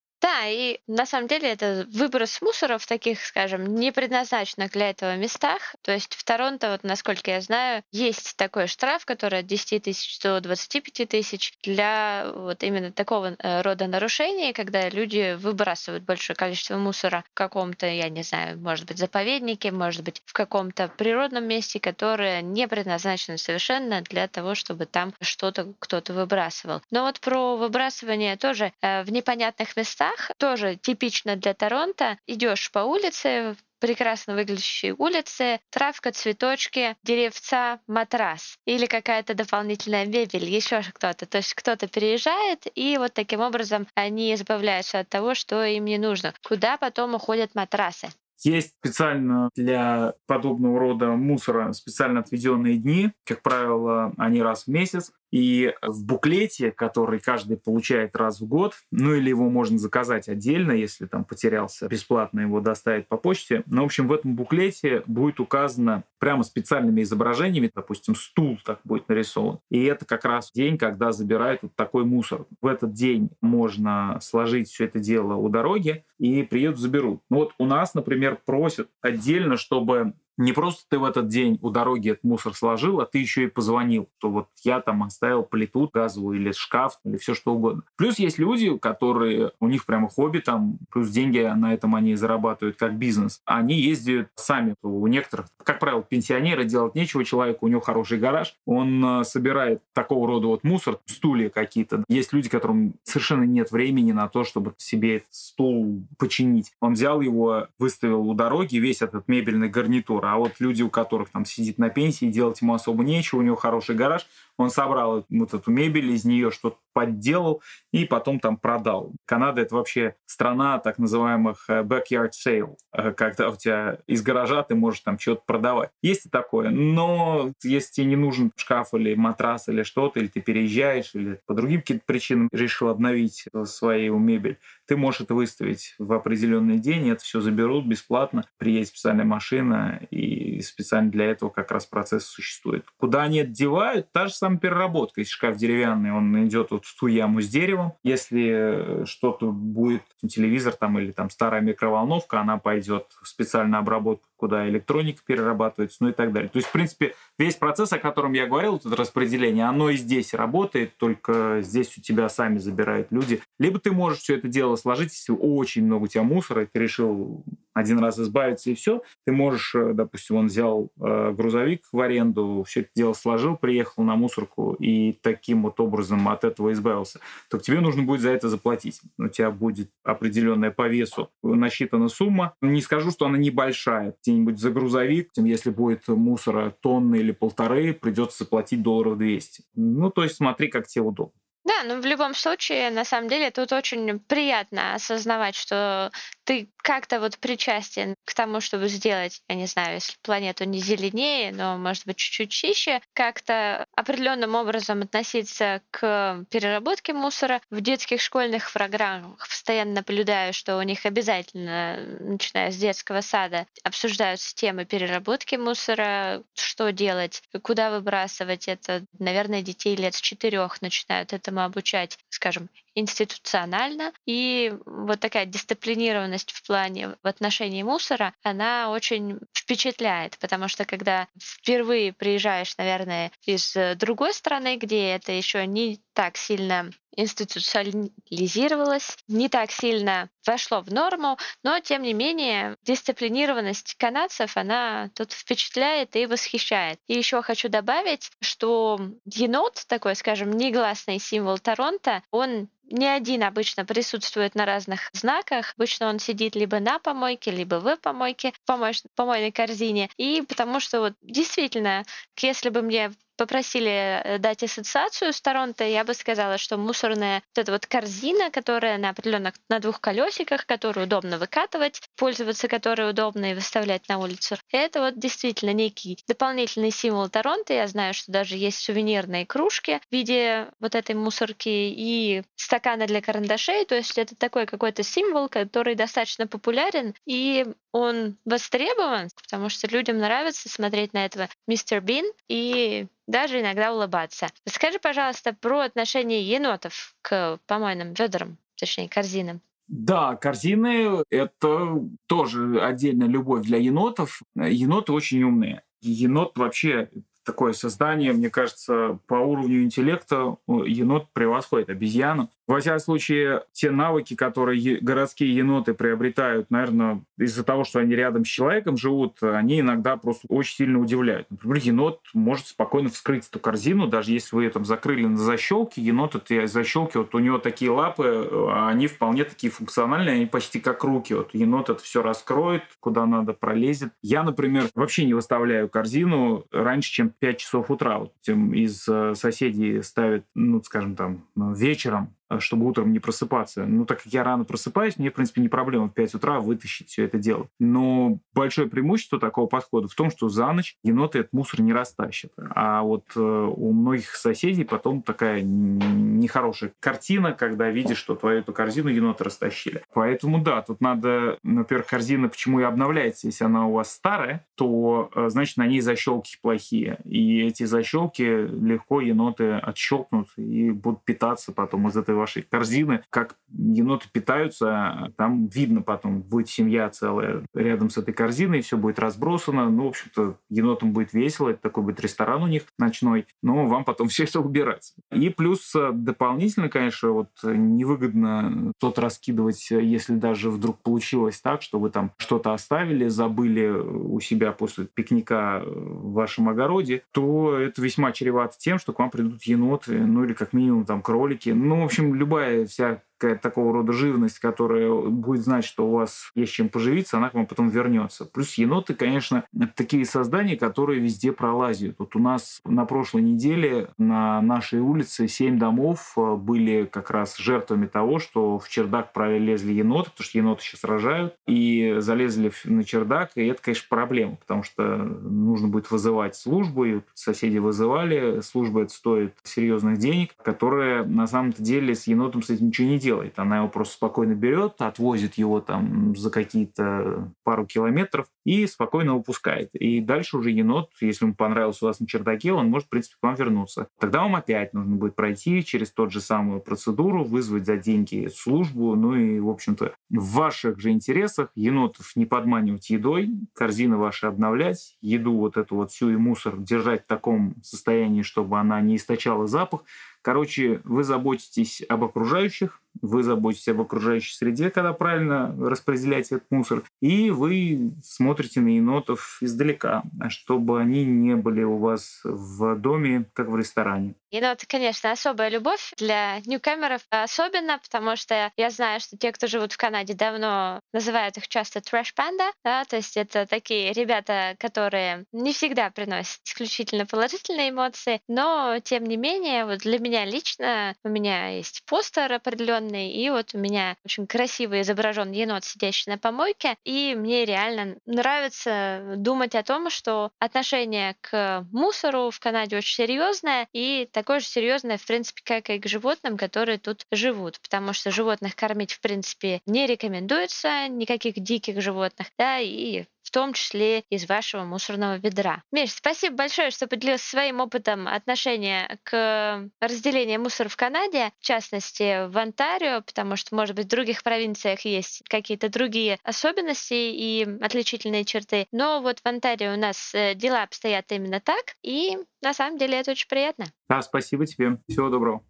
И 0.45 0.79
на 0.87 1.05
самом 1.05 1.27
деле 1.27 1.51
это 1.51 1.85
выброс 1.91 2.41
мусора 2.41 2.77
в 2.77 2.85
таких, 2.85 3.23
скажем, 3.23 3.75
не 3.75 3.91
предназначенных 3.91 4.71
для 4.71 4.89
этого 4.89 5.15
местах. 5.15 5.75
То 5.81 5.91
есть 5.91 6.15
в 6.15 6.23
Торонто, 6.23 6.71
вот 6.71 6.83
насколько 6.83 7.31
я 7.31 7.41
знаю, 7.41 7.83
есть 7.91 8.35
такой 8.37 8.67
штраф, 8.67 9.05
который 9.05 9.39
от 9.39 9.47
10 9.47 9.83
тысяч 9.83 10.19
до 10.19 10.39
25 10.41 11.07
тысяч 11.07 11.53
для 11.63 12.31
вот 12.33 12.63
именно 12.63 12.91
такого 12.91 13.35
э, 13.37 13.61
рода 13.61 13.87
нарушений, 13.87 14.53
когда 14.53 14.89
люди 14.89 15.35
выбрасывают 15.35 16.03
большое 16.03 16.35
количество 16.35 16.77
мусора 16.77 17.23
в 17.31 17.33
каком-то, 17.33 17.85
я 17.87 18.09
не 18.09 18.23
знаю, 18.23 18.57
может 18.59 18.85
быть, 18.85 18.97
заповеднике, 18.97 19.71
может 19.71 20.03
быть, 20.03 20.21
в 20.25 20.33
каком-то 20.33 20.87
природном 20.87 21.45
месте, 21.45 21.79
которое 21.79 22.41
не 22.41 22.67
предназначено 22.67 23.37
совершенно 23.37 24.01
для 24.01 24.27
того, 24.27 24.55
чтобы 24.55 24.85
там 24.85 25.13
что-то 25.21 25.73
кто-то 25.79 26.13
выбрасывал. 26.13 26.81
Но 26.91 27.03
вот 27.03 27.19
про 27.19 27.55
выбрасывание 27.57 28.35
тоже 28.37 28.73
э, 28.81 29.03
в 29.03 29.11
непонятных 29.11 29.75
местах 29.75 30.22
местах, 30.23 30.31
тоже 30.37 30.75
типично 30.75 31.35
для 31.35 31.53
Торонто. 31.53 32.17
Идешь 32.27 32.71
по 32.71 32.79
улице, 32.79 33.55
прекрасно 33.79 34.35
выглядящей 34.35 34.91
улице, 34.91 35.59
травка, 35.69 36.11
цветочки, 36.11 36.95
деревца, 37.03 37.79
матрас 37.87 38.57
или 38.65 38.85
какая-то 38.85 39.33
дополнительная 39.33 40.05
мебель, 40.05 40.45
еще 40.45 40.81
кто-то. 40.93 41.25
То 41.25 41.37
есть 41.37 41.53
кто-то 41.53 41.87
переезжает, 41.87 42.65
и 42.75 42.97
вот 42.97 43.13
таким 43.13 43.41
образом 43.41 43.87
они 43.95 44.33
избавляются 44.33 44.99
от 44.99 45.09
того, 45.09 45.35
что 45.35 45.63
им 45.65 45.85
не 45.85 45.97
нужно. 45.97 46.33
Куда 46.47 46.77
потом 46.77 47.15
уходят 47.15 47.55
матрасы? 47.55 48.07
Есть 48.43 48.75
специально 48.75 49.49
для 49.55 50.15
подобного 50.27 50.77
рода 50.79 51.07
мусора 51.11 51.71
специально 51.71 52.19
отведенные 52.19 52.77
дни. 52.77 53.11
Как 53.25 53.41
правило, 53.41 54.13
они 54.17 54.41
раз 54.41 54.63
в 54.63 54.67
месяц. 54.67 55.13
И 55.33 55.73
в 55.81 56.05
буклете, 56.05 56.69
который 56.69 57.19
каждый 57.19 57.57
получает 57.57 58.15
раз 58.15 58.39
в 58.39 58.45
год, 58.45 58.75
ну 58.91 59.15
или 59.15 59.29
его 59.29 59.49
можно 59.49 59.79
заказать 59.79 60.29
отдельно, 60.29 60.73
если 60.73 61.07
там 61.07 61.25
потерялся, 61.25 61.87
бесплатно 61.87 62.41
его 62.41 62.61
доставить 62.61 63.07
по 63.07 63.17
почте. 63.17 63.63
Но, 63.65 63.81
в 63.81 63.85
общем, 63.85 64.07
в 64.07 64.13
этом 64.13 64.35
буклете 64.35 65.01
будет 65.07 65.39
указано 65.39 66.03
прямо 66.19 66.43
специальными 66.43 67.01
изображениями, 67.01 67.71
допустим, 67.73 68.13
стул 68.13 68.59
так 68.63 68.81
будет 68.83 69.09
нарисован. 69.09 69.57
И 69.71 69.83
это 69.85 70.05
как 70.05 70.23
раз 70.23 70.51
день, 70.53 70.77
когда 70.77 71.11
забирают 71.11 71.63
вот 71.63 71.75
такой 71.75 72.05
мусор. 72.05 72.45
В 72.61 72.67
этот 72.67 72.93
день 72.93 73.31
можно 73.41 74.19
сложить 74.21 74.69
все 74.69 74.85
это 74.85 74.99
дело 74.99 75.33
у 75.33 75.49
дороги, 75.49 76.05
и 76.19 76.43
приедут, 76.43 76.79
заберут. 76.79 77.21
Ну 77.31 77.37
вот 77.37 77.53
у 77.57 77.65
нас, 77.65 77.95
например, 77.95 78.37
просят 78.45 78.87
отдельно, 79.01 79.57
чтобы 79.57 80.13
не 80.37 80.53
просто 80.53 80.83
ты 80.89 80.99
в 80.99 81.03
этот 81.03 81.27
день 81.27 81.59
у 81.61 81.69
дороги 81.69 82.11
этот 82.11 82.23
мусор 82.23 82.53
сложил, 82.55 82.99
а 82.99 83.05
ты 83.05 83.19
еще 83.19 83.43
и 83.43 83.47
позвонил, 83.47 84.09
что 84.17 84.29
вот 84.29 84.47
я 84.63 84.79
там 84.81 85.03
оставил 85.03 85.43
плиту 85.43 85.89
газовую 85.93 86.39
или 86.39 86.51
шкаф, 86.51 86.99
или 87.03 87.17
все 87.17 87.33
что 87.33 87.53
угодно. 87.53 87.83
Плюс 87.97 88.19
есть 88.19 88.39
люди, 88.39 88.77
которые, 88.77 89.51
у 89.59 89.67
них 89.67 89.85
прямо 89.85 90.09
хобби 90.09 90.39
там, 90.39 90.77
плюс 90.91 91.09
деньги 91.09 91.39
на 91.39 91.73
этом 91.73 91.95
они 91.95 92.15
зарабатывают 92.15 92.77
как 92.77 92.97
бизнес. 92.97 93.41
Они 93.45 93.75
ездят 93.79 94.29
сами. 94.35 94.75
У 94.81 95.05
некоторых, 95.07 95.47
как 95.63 95.79
правило, 95.79 96.01
пенсионеры 96.01 96.65
делать 96.65 96.95
нечего 96.95 97.23
человеку, 97.23 97.65
у 97.65 97.69
него 97.69 97.81
хороший 97.81 98.17
гараж, 98.17 98.55
он 98.65 99.03
э, 99.03 99.23
собирает 99.23 99.81
такого 99.93 100.27
рода 100.27 100.47
вот 100.47 100.63
мусор, 100.63 100.99
стулья 101.05 101.49
какие-то. 101.49 102.03
Есть 102.07 102.33
люди, 102.33 102.49
которым 102.49 102.95
совершенно 103.03 103.43
нет 103.43 103.71
времени 103.71 104.11
на 104.11 104.27
то, 104.27 104.43
чтобы 104.43 104.73
себе 104.77 105.17
этот 105.17 105.33
стул 105.33 106.03
починить. 106.17 106.71
Он 106.79 106.93
взял 106.93 107.21
его, 107.21 107.67
выставил 107.79 108.27
у 108.27 108.33
дороги, 108.33 108.77
весь 108.77 109.01
этот 109.01 109.27
мебельный 109.27 109.69
гарнитур, 109.69 110.22
а 110.25 110.37
вот 110.37 110.53
люди, 110.59 110.81
у 110.81 110.89
которых 110.89 111.29
там 111.29 111.45
сидит 111.45 111.77
на 111.77 111.89
пенсии, 111.89 112.25
делать 112.25 112.61
ему 112.61 112.73
особо 112.73 113.03
нечего, 113.03 113.39
у 113.39 113.43
него 113.43 113.55
хороший 113.55 113.95
гараж, 113.95 114.25
он 114.57 114.69
собрал 114.69 115.25
вот 115.29 115.53
эту 115.53 115.71
мебель 115.71 116.11
из 116.11 116.25
нее, 116.25 116.51
что-то 116.51 116.77
подделал 116.93 117.61
и 117.91 118.05
потом 118.05 118.39
там 118.39 118.57
продал. 118.57 119.13
Канада— 119.25 119.61
это 119.63 119.75
вообще 119.75 120.15
страна 120.25 120.77
так 120.77 120.99
называемых 120.99 121.65
э, 121.67 121.81
backyard 121.81 122.31
sale, 122.31 122.75
э, 122.93 123.11
когда 123.13 123.49
у 123.49 123.55
тебя 123.55 123.97
из 124.05 124.21
гаража 124.21 124.61
ты 124.63 124.75
можешь 124.75 125.01
там 125.01 125.17
что-то 125.17 125.41
продавать. 125.45 125.89
Есть 126.01 126.27
и 126.27 126.29
такое. 126.29 126.69
Но 126.69 127.51
если 127.63 127.93
тебе 127.93 128.07
не 128.07 128.15
нужен 128.15 128.51
шкаф 128.55 128.93
или 128.93 129.15
матрас 129.15 129.67
или 129.69 129.81
что-то, 129.81 130.19
или 130.19 130.27
ты 130.27 130.41
переезжаешь, 130.41 131.15
или 131.15 131.39
по 131.47 131.55
другим 131.55 131.81
каким-то 131.81 132.03
причинам 132.05 132.49
решил 132.51 132.89
обновить 132.89 133.45
свою 133.65 134.19
мебель, 134.19 134.59
ты 134.87 134.97
можешь 134.97 135.21
это 135.21 135.33
выставить 135.33 135.95
в 135.99 136.11
определенный 136.13 136.77
день, 136.77 137.07
и 137.07 137.09
это 137.09 137.23
все 137.23 137.41
заберут 137.41 137.85
бесплатно. 137.85 138.43
Приедет 138.57 138.89
специальная 138.89 139.25
машина, 139.25 140.01
и 140.09 140.61
специально 140.61 141.09
для 141.09 141.25
этого 141.25 141.49
как 141.49 141.71
раз 141.71 141.85
процесс 141.85 142.25
существует. 142.25 142.85
Куда 142.97 143.23
они 143.23 143.39
это 143.39 143.51
девают? 143.51 144.11
Та 144.11 144.27
же 144.27 144.33
самая 144.33 144.59
переработка. 144.59 145.21
Если 145.21 145.31
шкаф 145.31 145.57
деревянный, 145.57 146.11
он 146.11 146.45
идет 146.45 146.71
вот 146.71 146.85
в 146.85 146.99
ту 146.99 147.07
яму 147.07 147.41
с 147.41 147.47
деревом. 147.47 147.93
Если 148.03 149.05
что-то 149.05 149.51
будет, 149.51 150.03
телевизор 150.27 150.73
там 150.73 150.99
или 150.99 151.11
там 151.11 151.29
старая 151.29 151.61
микроволновка, 151.61 152.41
она 152.41 152.57
пойдет 152.57 153.07
в 153.21 153.27
специальную 153.27 153.79
обработку, 153.79 154.27
куда 154.43 154.67
электроника 154.67 155.21
перерабатывается, 155.25 155.99
ну 156.01 156.09
и 156.09 156.11
так 156.11 156.33
далее. 156.33 156.49
То 156.49 156.57
есть, 156.57 156.67
в 156.67 156.73
принципе, 156.73 157.15
весь 157.39 157.55
процесс, 157.55 157.93
о 157.93 157.97
котором 157.97 158.33
я 158.33 158.45
говорил, 158.45 158.75
это 158.75 158.93
распределение, 158.93 159.63
оно 159.63 159.89
и 159.89 159.95
здесь 159.95 160.33
работает, 160.33 160.97
только 160.97 161.59
здесь 161.61 161.97
у 161.97 162.01
тебя 162.01 162.27
сами 162.27 162.57
забирают 162.57 163.07
люди. 163.11 163.41
Либо 163.57 163.79
ты 163.79 163.93
можешь 163.93 164.19
все 164.19 164.35
это 164.35 164.49
дело 164.49 164.75
сложить, 164.75 165.13
если 165.13 165.31
очень 165.31 165.85
много 165.85 166.03
у 166.03 166.07
тебя 166.07 166.23
мусора, 166.23 166.63
и 166.63 166.65
ты 166.65 166.77
решил 166.77 167.45
один 167.73 167.99
раз 167.99 168.19
избавиться 168.19 168.69
и 168.69 168.75
все. 168.75 169.01
Ты 169.25 169.31
можешь, 169.31 169.73
э, 169.75 169.93
допустим, 169.93 170.37
он 170.37 170.47
взял 170.47 170.91
э, 170.99 171.31
грузовик 171.31 171.83
в 171.91 171.99
аренду, 171.99 172.63
все 172.67 172.81
это 172.81 172.89
дело 172.95 173.13
сложил, 173.13 173.57
приехал 173.57 174.03
на 174.03 174.15
мусорку 174.15 174.73
и 174.73 175.13
таким 175.21 175.63
вот 175.63 175.79
образом 175.79 176.27
от 176.29 176.43
этого 176.43 176.71
избавился, 176.73 177.19
то 177.49 177.57
тебе 177.57 177.79
нужно 177.79 178.03
будет 178.03 178.21
за 178.21 178.31
это 178.31 178.49
заплатить. 178.49 179.01
У 179.17 179.27
тебя 179.27 179.51
будет 179.51 179.89
определенная 180.03 180.71
по 180.71 180.87
весу 180.87 181.29
насчитана 181.41 182.09
сумма. 182.09 182.53
Не 182.61 182.81
скажу, 182.81 183.11
что 183.11 183.25
она 183.25 183.37
небольшая. 183.37 184.15
Где-нибудь 184.21 184.59
за 184.59 184.71
грузовик, 184.71 185.29
если 185.35 185.69
будет 185.69 186.07
мусора 186.07 186.75
тонны 186.81 187.17
или 187.17 187.31
полторы, 187.31 187.93
придется 187.93 188.43
заплатить 188.43 188.81
долларов 188.81 189.17
200. 189.17 189.63
Ну, 189.75 190.09
то 190.09 190.23
есть 190.23 190.35
смотри, 190.35 190.67
как 190.67 190.87
тебе 190.87 191.03
удобно. 191.03 191.33
Да, 191.65 191.83
ну 191.85 192.01
в 192.01 192.05
любом 192.05 192.33
случае, 192.33 192.89
на 192.89 193.05
самом 193.05 193.29
деле, 193.29 193.49
тут 193.49 193.71
очень 193.71 194.19
приятно 194.19 194.95
осознавать, 194.95 195.55
что 195.55 196.11
ты 196.43 196.69
как-то 196.77 197.21
вот 197.21 197.37
причастен 197.37 198.15
к 198.25 198.33
тому, 198.33 198.59
чтобы 198.59 198.89
сделать, 198.89 199.41
я 199.47 199.55
не 199.55 199.65
знаю, 199.65 199.93
если 199.95 200.15
планету 200.21 200.65
не 200.65 200.79
зеленее, 200.79 201.53
но, 201.53 201.77
может 201.77 202.05
быть, 202.05 202.17
чуть-чуть 202.17 202.51
чище, 202.51 202.99
как-то 203.13 203.85
определенным 203.95 204.55
образом 204.55 205.03
относиться 205.03 205.81
к 205.91 206.43
переработке 206.49 207.13
мусора. 207.13 207.61
В 207.69 207.79
детских 207.79 208.19
школьных 208.19 208.71
программах 208.73 209.47
постоянно 209.47 209.93
наблюдаю, 209.93 210.51
что 210.51 210.77
у 210.77 210.81
них 210.81 211.05
обязательно, 211.05 211.97
начиная 212.19 212.71
с 212.71 212.75
детского 212.75 213.21
сада, 213.21 213.65
обсуждаются 213.83 214.53
темы 214.53 214.83
переработки 214.83 215.55
мусора, 215.55 216.43
что 216.55 216.91
делать, 216.91 217.41
куда 217.61 217.89
выбрасывать 217.89 218.67
это. 218.67 219.05
Наверное, 219.17 219.61
детей 219.61 219.95
лет 219.95 220.15
с 220.15 220.19
четырех 220.19 220.81
начинают 220.81 221.31
это 221.31 221.52
обучать, 221.61 222.17
скажем, 222.29 222.69
институционально. 222.95 224.13
И 224.25 224.73
вот 224.85 225.19
такая 225.19 225.45
дисциплинированность 225.45 226.51
в 226.51 226.65
плане 226.65 227.15
в 227.21 227.27
отношении 227.27 227.83
мусора, 227.83 228.33
она 228.43 228.91
очень 228.91 229.39
впечатляет, 229.53 230.37
потому 230.39 230.67
что 230.67 230.85
когда 230.85 231.27
впервые 231.41 232.13
приезжаешь, 232.13 232.77
наверное, 232.77 233.31
из 233.45 233.75
другой 233.95 234.33
страны, 234.33 234.77
где 234.77 235.09
это 235.09 235.31
еще 235.31 235.65
не 235.65 236.01
так 236.13 236.37
сильно 236.37 236.91
институциализировалось, 237.15 239.17
не 239.27 239.49
так 239.49 239.71
сильно 239.71 240.29
вошло 240.45 240.81
в 240.81 240.91
норму, 240.91 241.37
но 241.63 241.79
тем 241.79 242.01
не 242.01 242.13
менее 242.13 242.77
дисциплинированность 242.83 243.95
канадцев, 243.95 244.57
она 244.57 245.09
тут 245.15 245.31
впечатляет 245.31 246.15
и 246.15 246.25
восхищает. 246.25 246.99
И 247.07 247.13
еще 247.13 247.41
хочу 247.41 247.69
добавить, 247.69 248.31
что 248.41 248.99
енот, 249.25 249.83
такой, 249.87 250.15
скажем, 250.15 250.51
негласный 250.51 251.19
символ 251.19 251.59
Торонто, 251.59 252.23
он 252.31 252.69
не 252.89 253.07
один 253.07 253.43
обычно 253.43 253.85
присутствует 253.85 254.55
на 254.55 254.65
разных 254.65 255.09
знаках. 255.13 255.73
Обычно 255.77 256.09
он 256.09 256.19
сидит 256.19 256.55
либо 256.55 256.79
на 256.79 256.99
помойке, 256.99 257.51
либо 257.51 257.75
в 257.75 257.97
помойке, 257.97 258.53
в 258.65 259.15
помойной 259.15 259.51
корзине. 259.51 260.09
И 260.17 260.43
потому 260.47 260.79
что 260.79 260.99
вот 260.99 261.13
действительно, 261.21 262.03
если 262.37 262.69
бы 262.69 262.81
мне 262.81 263.11
попросили 263.37 264.21
э, 264.23 264.37
дать 264.37 264.63
ассоциацию 264.63 265.33
с 265.33 265.41
Торонто, 265.41 265.83
я 265.83 266.03
бы 266.03 266.13
сказала, 266.13 266.57
что 266.57 266.77
мусорная 266.77 267.41
вот 267.55 267.61
эта 267.61 267.71
вот 267.71 267.85
корзина, 267.85 268.51
которая 268.51 268.97
на 268.97 269.09
определенных 269.09 269.55
на 269.69 269.79
двух 269.79 269.99
колесиках, 269.99 270.65
которую 270.65 271.07
удобно 271.07 271.37
выкатывать, 271.37 272.01
пользоваться 272.15 272.67
которой 272.67 273.09
удобно 273.09 273.51
и 273.51 273.53
выставлять 273.53 274.07
на 274.07 274.19
улицу, 274.19 274.57
это 274.71 275.01
вот 275.01 275.17
действительно 275.19 275.73
некий 275.73 276.19
дополнительный 276.27 276.91
символ 276.91 277.29
Торонто. 277.29 277.73
Я 277.73 277.87
знаю, 277.87 278.13
что 278.13 278.31
даже 278.31 278.55
есть 278.55 278.79
сувенирные 278.79 279.45
кружки 279.45 279.99
в 280.09 280.11
виде 280.11 280.67
вот 280.79 280.95
этой 280.95 281.15
мусорки 281.15 281.69
и 281.69 282.43
стаканы 282.73 283.05
для 283.05 283.21
карандашей. 283.21 283.85
То 283.85 283.95
есть 283.95 284.17
это 284.17 284.35
такой 284.35 284.65
какой-то 284.65 285.03
символ, 285.03 285.47
который 285.47 285.93
достаточно 285.93 286.47
популярен 286.47 287.13
и 287.27 287.67
он 287.91 288.35
востребован, 288.45 289.29
потому 289.43 289.69
что 289.69 289.87
людям 289.87 290.17
нравится 290.17 290.69
смотреть 290.69 291.13
на 291.13 291.25
этого 291.25 291.49
мистер 291.67 292.01
Бин 292.01 292.25
и 292.47 293.05
даже 293.27 293.61
иногда 293.61 293.93
улыбаться. 293.93 294.47
Скажи, 294.65 294.97
пожалуйста, 294.97 295.53
про 295.53 295.81
отношение 295.81 296.41
енотов 296.41 297.15
к 297.21 297.59
помойным 297.67 298.13
ведрам, 298.13 298.57
точнее, 298.75 299.07
корзинам. 299.07 299.61
Да, 299.87 300.35
корзины— 300.35 301.23
это 301.29 302.01
тоже 302.25 302.81
отдельная 302.81 303.27
любовь 303.27 303.63
для 303.63 303.77
енотов. 303.77 304.41
Еноты 304.55 305.11
очень 305.11 305.43
умные. 305.43 305.83
Енот 306.01 306.57
вообще 306.57 307.09
такое 307.43 307.73
создание, 307.73 308.33
мне 308.33 308.49
кажется, 308.49 309.19
по 309.27 309.35
уровню 309.35 309.83
интеллекта 309.83 310.57
енот 310.67 311.31
превосходит 311.33 311.89
обезьяну. 311.89 312.49
Во 312.67 312.79
всяком 312.79 312.99
случае, 312.99 313.63
те 313.73 313.91
навыки, 313.91 314.35
которые 314.35 314.97
городские 315.01 315.53
еноты 315.53 315.93
приобретают, 315.93 316.71
наверное, 316.71 317.23
из-за 317.37 317.63
того, 317.63 317.83
что 317.83 317.99
они 317.99 318.15
рядом 318.15 318.45
с 318.45 318.47
человеком 318.47 318.95
живут, 318.95 319.43
они 319.43 319.81
иногда 319.81 320.15
просто 320.15 320.47
очень 320.47 320.75
сильно 320.75 320.99
удивляют. 320.99 321.47
Например, 321.49 321.77
енот 321.77 322.21
может 322.33 322.67
спокойно 322.67 323.09
вскрыть 323.09 323.47
эту 323.47 323.59
корзину, 323.59 324.07
даже 324.07 324.31
если 324.31 324.55
вы 324.55 324.63
ее 324.63 324.69
там 324.69 324.85
закрыли 324.85 325.25
на 325.25 325.37
защелке, 325.37 326.01
енот 326.01 326.35
эти 326.35 326.65
защелки, 326.65 327.17
вот 327.17 327.35
у 327.35 327.39
него 327.39 327.57
такие 327.57 327.91
лапы, 327.91 328.47
а 328.51 328.87
они 328.89 329.07
вполне 329.07 329.43
такие 329.43 329.71
функциональные, 329.71 330.35
они 330.35 330.45
почти 330.45 330.79
как 330.79 331.03
руки. 331.03 331.33
Вот 331.33 331.53
енот 331.53 331.89
это 331.89 332.01
все 332.01 332.21
раскроет, 332.21 332.83
куда 332.99 333.25
надо 333.25 333.53
пролезет. 333.53 334.13
Я, 334.21 334.43
например, 334.43 334.85
вообще 334.95 335.25
не 335.25 335.33
выставляю 335.33 335.89
корзину 335.89 336.65
раньше, 336.71 337.11
чем 337.11 337.29
5 337.29 337.57
часов 337.57 337.91
утра. 337.91 338.19
Вот 338.19 338.33
из 338.47 339.07
э, 339.07 339.35
соседей 339.35 340.01
ставят, 340.01 340.45
ну, 340.55 340.81
скажем 340.81 341.15
там, 341.15 341.45
вечером 341.55 342.33
чтобы 342.59 342.87
утром 342.87 343.11
не 343.11 343.19
просыпаться. 343.19 343.85
Ну, 343.85 344.05
так 344.05 344.23
как 344.23 344.31
я 344.33 344.43
рано 344.43 344.63
просыпаюсь, 344.63 345.17
мне, 345.17 345.29
в 345.29 345.33
принципе, 345.33 345.61
не 345.61 345.69
проблема 345.69 346.07
в 346.07 346.13
5 346.13 346.35
утра 346.35 346.59
вытащить 346.59 347.09
все 347.09 347.25
это 347.25 347.37
дело. 347.37 347.67
Но 347.79 348.39
большое 348.53 348.87
преимущество 348.87 349.39
такого 349.39 349.67
подхода 349.67 350.07
в 350.07 350.15
том, 350.15 350.31
что 350.31 350.49
за 350.49 350.71
ночь 350.71 350.97
еноты 351.03 351.39
этот 351.39 351.53
мусор 351.53 351.81
не 351.81 351.93
растащат. 351.93 352.51
А 352.57 353.01
вот 353.01 353.25
э, 353.35 353.39
у 353.39 353.91
многих 353.91 354.35
соседей 354.35 354.83
потом 354.83 355.21
такая 355.21 355.61
нехорошая 355.61 356.93
картина, 356.99 357.53
когда 357.53 357.89
видишь, 357.89 358.17
что 358.17 358.35
твою 358.35 358.59
эту 358.59 358.73
корзину 358.73 359.09
еноты 359.09 359.43
растащили. 359.43 360.03
Поэтому 360.13 360.61
да, 360.61 360.81
тут 360.81 361.01
надо, 361.01 361.57
во-первых, 361.63 362.07
корзина 362.07 362.49
почему 362.49 362.79
и 362.79 362.83
обновляется. 362.83 363.47
Если 363.47 363.63
она 363.63 363.87
у 363.87 363.93
вас 363.93 364.11
старая, 364.11 364.65
то 364.75 365.29
э, 365.35 365.49
значит 365.49 365.77
на 365.77 365.87
ней 365.87 366.01
защелки 366.01 366.57
плохие. 366.61 367.17
И 367.25 367.61
эти 367.61 367.83
защелки 367.83 368.41
легко 368.41 369.21
еноты 369.21 369.73
отщелкнут 369.73 370.49
и 370.57 370.91
будут 370.91 371.23
питаться 371.23 371.71
потом 371.71 372.07
из 372.07 372.17
этой 372.17 372.35
вашей 372.43 372.61
корзины, 372.61 373.23
как 373.29 373.55
еноты 373.69 374.27
питаются, 374.31 375.33
там 375.37 375.67
видно 375.67 376.01
потом, 376.01 376.41
будет 376.41 376.69
семья 376.69 377.09
целая 377.09 377.65
рядом 377.73 378.09
с 378.09 378.17
этой 378.17 378.33
корзиной, 378.33 378.81
все 378.81 378.97
будет 378.97 379.17
разбросано. 379.19 379.89
Ну, 379.89 380.05
в 380.05 380.07
общем-то, 380.07 380.57
енотам 380.69 381.13
будет 381.13 381.33
весело, 381.33 381.69
это 381.69 381.81
такой 381.81 382.03
будет 382.03 382.19
ресторан 382.19 382.63
у 382.63 382.67
них 382.67 382.83
ночной, 382.99 383.47
но 383.61 383.85
вам 383.85 384.03
потом 384.03 384.27
все 384.29 384.43
это 384.43 384.59
убирать. 384.59 385.13
И 385.31 385.49
плюс 385.49 385.95
э, 385.95 386.11
дополнительно, 386.13 386.89
конечно, 386.89 387.31
вот 387.31 387.49
невыгодно 387.63 388.91
тот 388.99 389.19
раскидывать, 389.19 389.89
если 389.91 390.35
даже 390.35 390.69
вдруг 390.69 391.01
получилось 391.01 391.61
так, 391.61 391.81
что 391.81 391.99
вы 391.99 392.09
там 392.09 392.31
что-то 392.37 392.73
оставили, 392.73 393.29
забыли 393.29 393.87
у 393.87 394.39
себя 394.41 394.71
после 394.71 395.05
пикника 395.05 395.81
в 395.85 396.33
вашем 396.33 396.69
огороде, 396.69 397.23
то 397.31 397.77
это 397.77 398.01
весьма 398.01 398.31
чревато 398.31 398.75
тем, 398.77 398.99
что 398.99 399.13
к 399.13 399.19
вам 399.19 399.29
придут 399.29 399.63
еноты, 399.63 400.19
ну 400.19 400.43
или 400.43 400.53
как 400.53 400.73
минимум 400.73 401.05
там 401.05 401.21
кролики. 401.21 401.69
Ну, 401.69 402.01
в 402.01 402.05
общем, 402.05 402.32
любая 402.35 402.85
вся 402.85 403.21
какая-то 403.43 403.61
такого 403.61 403.91
рода 403.91 404.13
живность, 404.13 404.59
которая 404.59 405.11
будет 405.11 405.63
знать, 405.63 405.83
что 405.83 406.07
у 406.07 406.11
вас 406.11 406.51
есть 406.55 406.71
чем 406.71 406.87
поживиться, 406.87 407.37
она 407.37 407.49
к 407.49 407.55
вам 407.55 407.65
потом 407.65 407.89
вернется. 407.89 408.45
Плюс 408.45 408.75
еноты, 408.75 409.15
конечно, 409.15 409.65
такие 409.95 410.23
создания, 410.25 410.77
которые 410.77 411.19
везде 411.19 411.51
пролазят. 411.51 412.15
Вот 412.19 412.37
у 412.37 412.39
нас 412.39 412.79
на 412.85 413.03
прошлой 413.03 413.41
неделе 413.41 414.07
на 414.17 414.61
нашей 414.61 415.01
улице 415.01 415.49
семь 415.49 415.77
домов 415.77 416.33
э, 416.37 416.55
были 416.55 417.03
как 417.03 417.31
раз 417.31 417.57
жертвами 417.57 418.05
того, 418.05 418.39
что 418.39 418.79
в 418.79 418.87
чердак 418.87 419.33
пролезли 419.33 419.91
еноты, 419.91 420.31
потому 420.31 420.45
что 420.45 420.57
еноты 420.57 420.81
сейчас 420.83 421.03
рожают, 421.03 421.55
и 421.67 422.15
залезли 422.19 422.71
на 422.85 423.03
чердак, 423.03 423.51
и 423.55 423.65
это, 423.65 423.81
конечно, 423.81 424.05
проблема, 424.09 424.55
потому 424.55 424.83
что 424.83 425.17
нужно 425.17 425.89
будет 425.89 426.09
вызывать 426.11 426.55
службу, 426.55 427.03
и 427.03 427.19
соседи 427.33 427.77
вызывали, 427.77 428.61
служба 428.61 429.01
это 429.01 429.13
стоит 429.13 429.53
серьезных 429.63 430.17
денег, 430.17 430.55
которые 430.63 431.23
на 431.23 431.45
самом-то 431.45 431.83
деле 431.83 432.15
с 432.15 432.25
енотом 432.27 432.63
с 432.63 432.69
этим 432.69 432.87
ничего 432.87 433.09
не 433.09 433.19
делают 433.19 433.32
делает. 433.33 433.57
Она 433.57 433.77
его 433.77 433.87
просто 433.87 434.13
спокойно 434.13 434.53
берет, 434.53 435.01
отвозит 435.01 435.55
его 435.55 435.81
там 435.81 436.35
за 436.35 436.49
какие-то 436.49 437.51
пару 437.63 437.85
километров 437.85 438.47
и 438.65 438.85
спокойно 438.85 439.35
выпускает. 439.35 439.89
И 439.95 440.21
дальше 440.21 440.57
уже 440.57 440.71
енот, 440.71 441.09
если 441.19 441.45
ему 441.45 441.55
понравился 441.55 442.05
у 442.05 442.07
вас 442.07 442.19
на 442.19 442.27
чердаке, 442.27 442.71
он 442.73 442.89
может, 442.89 443.07
в 443.07 443.09
принципе, 443.09 443.35
к 443.39 443.43
вам 443.43 443.55
вернуться. 443.55 444.07
Тогда 444.19 444.41
вам 444.41 444.55
опять 444.55 444.93
нужно 444.93 445.15
будет 445.15 445.35
пройти 445.35 445.83
через 445.83 446.11
тот 446.11 446.31
же 446.31 446.41
самую 446.41 446.79
процедуру, 446.79 447.43
вызвать 447.43 447.85
за 447.85 447.97
деньги 447.97 448.49
службу, 448.53 449.15
ну 449.15 449.35
и, 449.35 449.59
в 449.59 449.69
общем-то, 449.69 450.13
в 450.29 450.51
ваших 450.53 450.99
же 450.99 451.09
интересах 451.09 451.69
енотов 451.75 452.35
не 452.35 452.45
подманивать 452.45 453.09
едой, 453.09 453.49
корзины 453.73 454.17
ваши 454.17 454.45
обновлять, 454.45 455.17
еду 455.21 455.53
вот 455.53 455.77
эту 455.77 455.95
вот 455.95 456.11
всю 456.11 456.29
и 456.29 456.35
мусор 456.35 456.77
держать 456.77 457.23
в 457.23 457.27
таком 457.27 457.75
состоянии, 457.81 458.43
чтобы 458.43 458.79
она 458.79 459.01
не 459.01 459.15
источала 459.15 459.67
запах, 459.67 460.03
Короче, 460.43 460.99
вы 461.05 461.23
заботитесь 461.23 462.03
об 462.09 462.25
окружающих, 462.25 463.01
вы 463.21 463.43
заботитесь 463.43 463.87
об 463.87 464.01
окружающей 464.01 464.53
среде, 464.53 464.89
когда 464.89 465.13
правильно 465.13 465.73
распределяете 465.79 466.55
этот 466.55 466.69
мусор, 466.71 467.03
и 467.21 467.49
вы 467.49 468.11
смотрите 468.23 468.81
на 468.81 468.89
енотов 468.89 469.57
издалека, 469.61 470.23
чтобы 470.49 470.99
они 470.99 471.23
не 471.23 471.55
были 471.55 471.83
у 471.83 471.97
вас 471.97 472.41
в 472.43 472.95
доме, 472.97 473.45
как 473.53 473.69
в 473.69 473.77
ресторане. 473.77 474.35
Еноты, 474.51 474.85
конечно, 474.87 475.31
особая 475.31 475.69
любовь 475.69 476.13
для 476.17 476.59
ньюкамеров, 476.65 477.21
особенно 477.29 477.97
потому 477.97 478.35
что 478.35 478.71
я 478.77 478.89
знаю, 478.89 479.19
что 479.19 479.37
те, 479.37 479.51
кто 479.51 479.67
живут 479.67 479.93
в 479.93 479.97
Канаде 479.97 480.33
давно, 480.33 480.99
называют 481.11 481.57
их 481.57 481.67
часто 481.67 482.01
трэш 482.01 482.35
панда, 482.35 482.65
да, 482.83 483.03
то 483.05 483.15
есть 483.15 483.37
это 483.37 483.65
такие 483.65 484.11
ребята, 484.13 484.75
которые 484.79 485.45
не 485.51 485.73
всегда 485.73 486.11
приносят 486.11 486.59
исключительно 486.65 487.25
положительные 487.25 487.89
эмоции, 487.89 488.41
но 488.47 488.97
тем 489.03 489.23
не 489.23 489.37
менее, 489.37 489.85
вот 489.85 489.99
для 489.99 490.19
меня 490.19 490.32
лично 490.45 491.15
у 491.23 491.29
меня 491.29 491.69
есть 491.69 492.03
постер 492.05 492.51
определенный, 492.51 493.31
и 493.31 493.49
вот 493.49 493.73
у 493.73 493.77
меня 493.77 494.15
очень 494.25 494.47
красиво 494.47 494.99
изображен 495.01 495.51
енот, 495.51 495.83
сидящий 495.83 496.31
на 496.31 496.37
помойке, 496.37 496.95
и 497.03 497.35
мне 497.35 497.65
реально 497.65 498.17
нравится 498.25 499.33
думать 499.37 499.75
о 499.75 499.83
том, 499.83 500.09
что 500.09 500.51
отношение 500.59 501.35
к 501.41 501.85
мусору 501.91 502.49
в 502.49 502.59
Канаде 502.59 502.97
очень 502.97 503.15
серьезное, 503.23 503.87
и 503.93 504.27
такое 504.31 504.59
же 504.59 504.65
серьезное, 504.65 505.17
в 505.17 505.25
принципе, 505.25 505.61
как 505.63 505.89
и 505.89 505.99
к 505.99 506.07
животным, 506.07 506.57
которые 506.57 506.97
тут 506.97 507.25
живут, 507.31 507.79
потому 507.81 508.13
что 508.13 508.31
животных 508.31 508.75
кормить, 508.75 509.13
в 509.13 509.21
принципе, 509.21 509.81
не 509.85 510.07
рекомендуется, 510.07 511.07
никаких 511.07 511.55
диких 511.55 512.01
животных, 512.01 512.47
да, 512.57 512.79
и 512.79 513.25
том 513.53 513.73
числе 513.73 514.21
из 514.29 514.49
вашего 514.49 514.83
мусорного 514.83 515.37
ведра. 515.37 515.83
Миш, 515.91 516.11
спасибо 516.11 516.55
большое, 516.55 516.89
что 516.89 517.07
поделился 517.07 517.47
своим 517.47 517.79
опытом 517.79 518.27
отношения 518.27 519.19
к 519.23 519.89
разделению 520.01 520.61
мусора 520.61 520.89
в 520.89 520.97
Канаде, 520.97 521.51
в 521.59 521.63
частности 521.63 522.47
в 522.47 522.57
Онтарио, 522.57 523.21
потому 523.21 523.55
что, 523.55 523.75
может 523.75 523.95
быть, 523.95 524.07
в 524.07 524.09
других 524.09 524.43
провинциях 524.43 525.01
есть 525.01 525.43
какие-то 525.47 525.89
другие 525.89 526.39
особенности 526.43 527.13
и 527.13 527.67
отличительные 527.79 528.43
черты. 528.43 528.87
Но 528.91 529.21
вот 529.21 529.39
в 529.39 529.45
Онтарио 529.45 529.93
у 529.93 529.97
нас 529.97 530.33
э, 530.33 530.55
дела 530.55 530.83
обстоят 530.83 531.31
именно 531.31 531.61
так, 531.61 531.95
и 532.01 532.37
на 532.61 532.73
самом 532.73 532.97
деле 532.97 533.19
это 533.19 533.31
очень 533.31 533.47
приятно. 533.47 533.85
Да, 534.09 534.21
спасибо 534.21 534.65
тебе. 534.65 534.97
Всего 535.07 535.29
доброго. 535.29 535.63